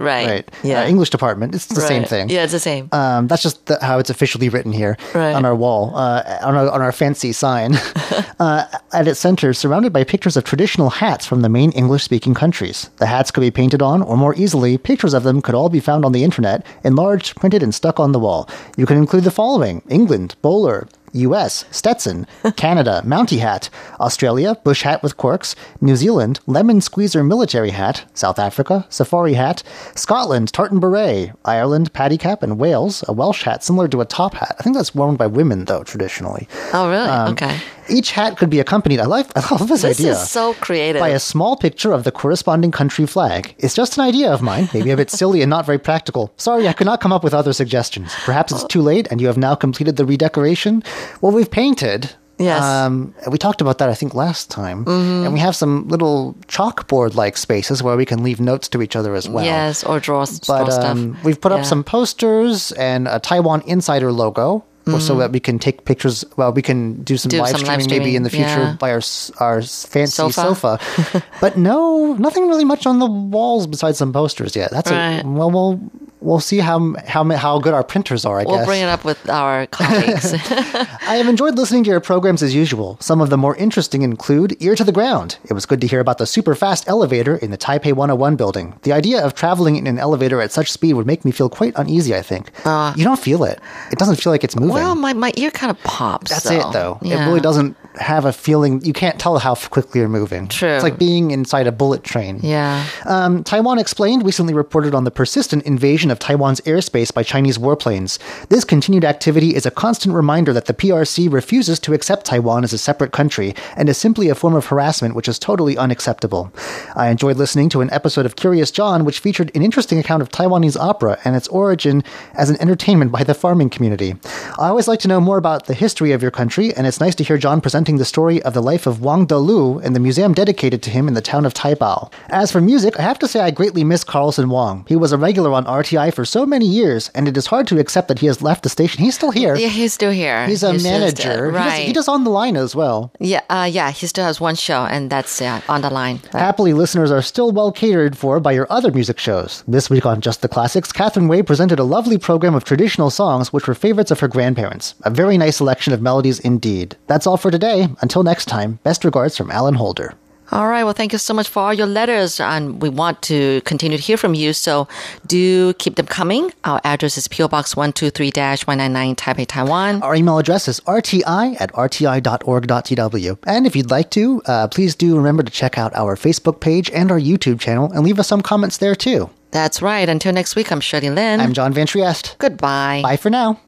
[0.00, 0.26] right?
[0.26, 0.48] Right.
[0.48, 0.80] Uh, yeah.
[0.80, 1.54] Uh, English department.
[1.54, 1.86] It's the right.
[1.86, 2.28] same thing.
[2.28, 2.88] Yeah, it's the same.
[2.90, 5.32] Um, that's just the, how it's officially written here right.
[5.32, 7.76] on our wall, uh, on our on our fancy sign
[8.40, 12.90] uh, at its center, surrounded by pictures of traditional hats from the main English-speaking countries.
[12.96, 15.78] The hats could be painted on, or more easily, pictures of them could all be
[15.78, 18.48] found on the internet, enlarged, printed, and stuck on the wall.
[18.76, 25.02] You can include the following: England, bowler, US, Stetson, Canada, Mountie hat, Australia, bush hat
[25.02, 29.62] with corks, New Zealand, lemon squeezer military hat, South Africa, safari hat,
[29.94, 34.34] Scotland, tartan beret, Ireland, paddy cap, and Wales, a Welsh hat similar to a top
[34.34, 34.56] hat.
[34.58, 36.48] I think that's worn by women, though, traditionally.
[36.72, 37.08] oh, really?
[37.08, 37.58] Um, okay.
[37.88, 40.12] Each hat could be accompanied, I like, I love this, This idea.
[40.12, 41.00] is so creative.
[41.00, 43.54] by a small picture of the corresponding country flag.
[43.58, 46.32] It's just an idea of mine, maybe a bit silly and not very practical.
[46.36, 48.12] Sorry, I could not come up with other suggestions.
[48.24, 50.82] Perhaps it's too late and you have now completed the redecoration.
[51.20, 52.10] Well, we've painted.
[52.36, 52.60] Yes.
[52.62, 54.84] Um, we talked about that, I think, last time.
[54.88, 58.96] And we have some little chalkboard like spaces where we can leave notes to each
[58.96, 59.44] other as well.
[59.44, 60.84] yes, or draw, draw But stuff.
[60.84, 64.64] um, we've put up some posters and a Taiwan Insider logo.
[64.86, 65.18] So mm.
[65.18, 66.26] that we can take pictures.
[66.36, 67.30] Well, we can do some.
[67.30, 68.76] Do live some live streaming maybe in the future yeah.
[68.78, 69.00] by our
[69.38, 70.78] our fancy Sofa.
[70.78, 71.24] sofa.
[71.40, 74.70] but no, nothing really much on the walls besides some posters yet.
[74.70, 75.24] That's Right.
[75.24, 75.80] a, well, we'll
[76.24, 78.40] we'll see how how how good our printers are.
[78.40, 78.66] I We'll guess.
[78.66, 80.32] bring it up with our colleagues.
[80.50, 82.96] I have enjoyed listening to your programs as usual.
[83.00, 85.38] Some of the more interesting include Ear to the Ground.
[85.44, 88.74] It was good to hear about the super fast elevator in the Taipei 101 building.
[88.82, 91.72] The idea of traveling in an elevator at such speed would make me feel quite
[91.76, 92.50] uneasy, I think.
[92.96, 93.60] you don't feel it.
[93.92, 94.70] It doesn't feel like it's moving.
[94.70, 94.74] Uh.
[94.74, 96.30] well, my, my ear kind of pops.
[96.30, 96.98] That's so, it, though.
[97.02, 98.84] It really doesn't have a feeling.
[98.84, 100.48] You can't tell how quickly you're moving.
[100.48, 100.68] True.
[100.68, 102.40] It's like being inside a bullet train.
[102.42, 102.86] Yeah.
[103.06, 108.18] Um, Taiwan Explained recently reported on the persistent invasion of Taiwan's airspace by Chinese warplanes.
[108.48, 112.72] This continued activity is a constant reminder that the PRC refuses to accept Taiwan as
[112.72, 116.52] a separate country and is simply a form of harassment which is totally unacceptable.
[116.96, 120.30] I enjoyed listening to an episode of Curious John which featured an interesting account of
[120.30, 122.02] Taiwanese opera and its origin
[122.34, 124.14] as an entertainment by the farming community.
[124.58, 127.14] I always like to know more about the history of your country, and it's nice
[127.16, 130.32] to hear John presenting the story of the life of Wang Delu and the museum
[130.32, 132.10] dedicated to him in the town of Taipao.
[132.30, 134.86] As for music, I have to say I greatly miss Carlson Wang.
[134.88, 137.78] He was a regular on RTI for so many years, and it is hard to
[137.78, 139.04] accept that he has left the station.
[139.04, 139.54] He's still here.
[139.54, 140.46] Yeah, he's still here.
[140.46, 141.44] He's a just, uh, manager.
[141.50, 141.86] He does- right.
[141.86, 143.12] He does, on the line as well.
[143.20, 146.20] yeah, uh, yeah, he still has one show, and that's uh, on the line.
[146.32, 149.62] Happily, listeners are still well catered for by your other music shows.
[149.68, 153.52] This week on Just the Classics, Catherine Way presented a lovely program of traditional songs
[153.52, 154.94] which were favorites of her grandparents.
[155.02, 156.96] A very nice selection of melodies indeed.
[157.08, 157.73] That's all for today.
[158.00, 160.14] Until next time, best regards from Alan Holder.
[160.52, 160.84] All right.
[160.84, 164.02] Well, thank you so much for all your letters, and we want to continue to
[164.02, 164.52] hear from you.
[164.52, 164.86] So
[165.26, 166.52] do keep them coming.
[166.64, 170.02] Our address is PO Box 123 199 Taipei, Taiwan.
[170.02, 173.38] Our email address is rti at rti.org.tw.
[173.46, 176.90] And if you'd like to, uh, please do remember to check out our Facebook page
[176.90, 179.30] and our YouTube channel and leave us some comments there too.
[179.50, 180.08] That's right.
[180.08, 181.40] Until next week, I'm Shirley Lin.
[181.40, 182.36] I'm John Van Trieste.
[182.38, 183.00] Goodbye.
[183.02, 183.60] Bye for now.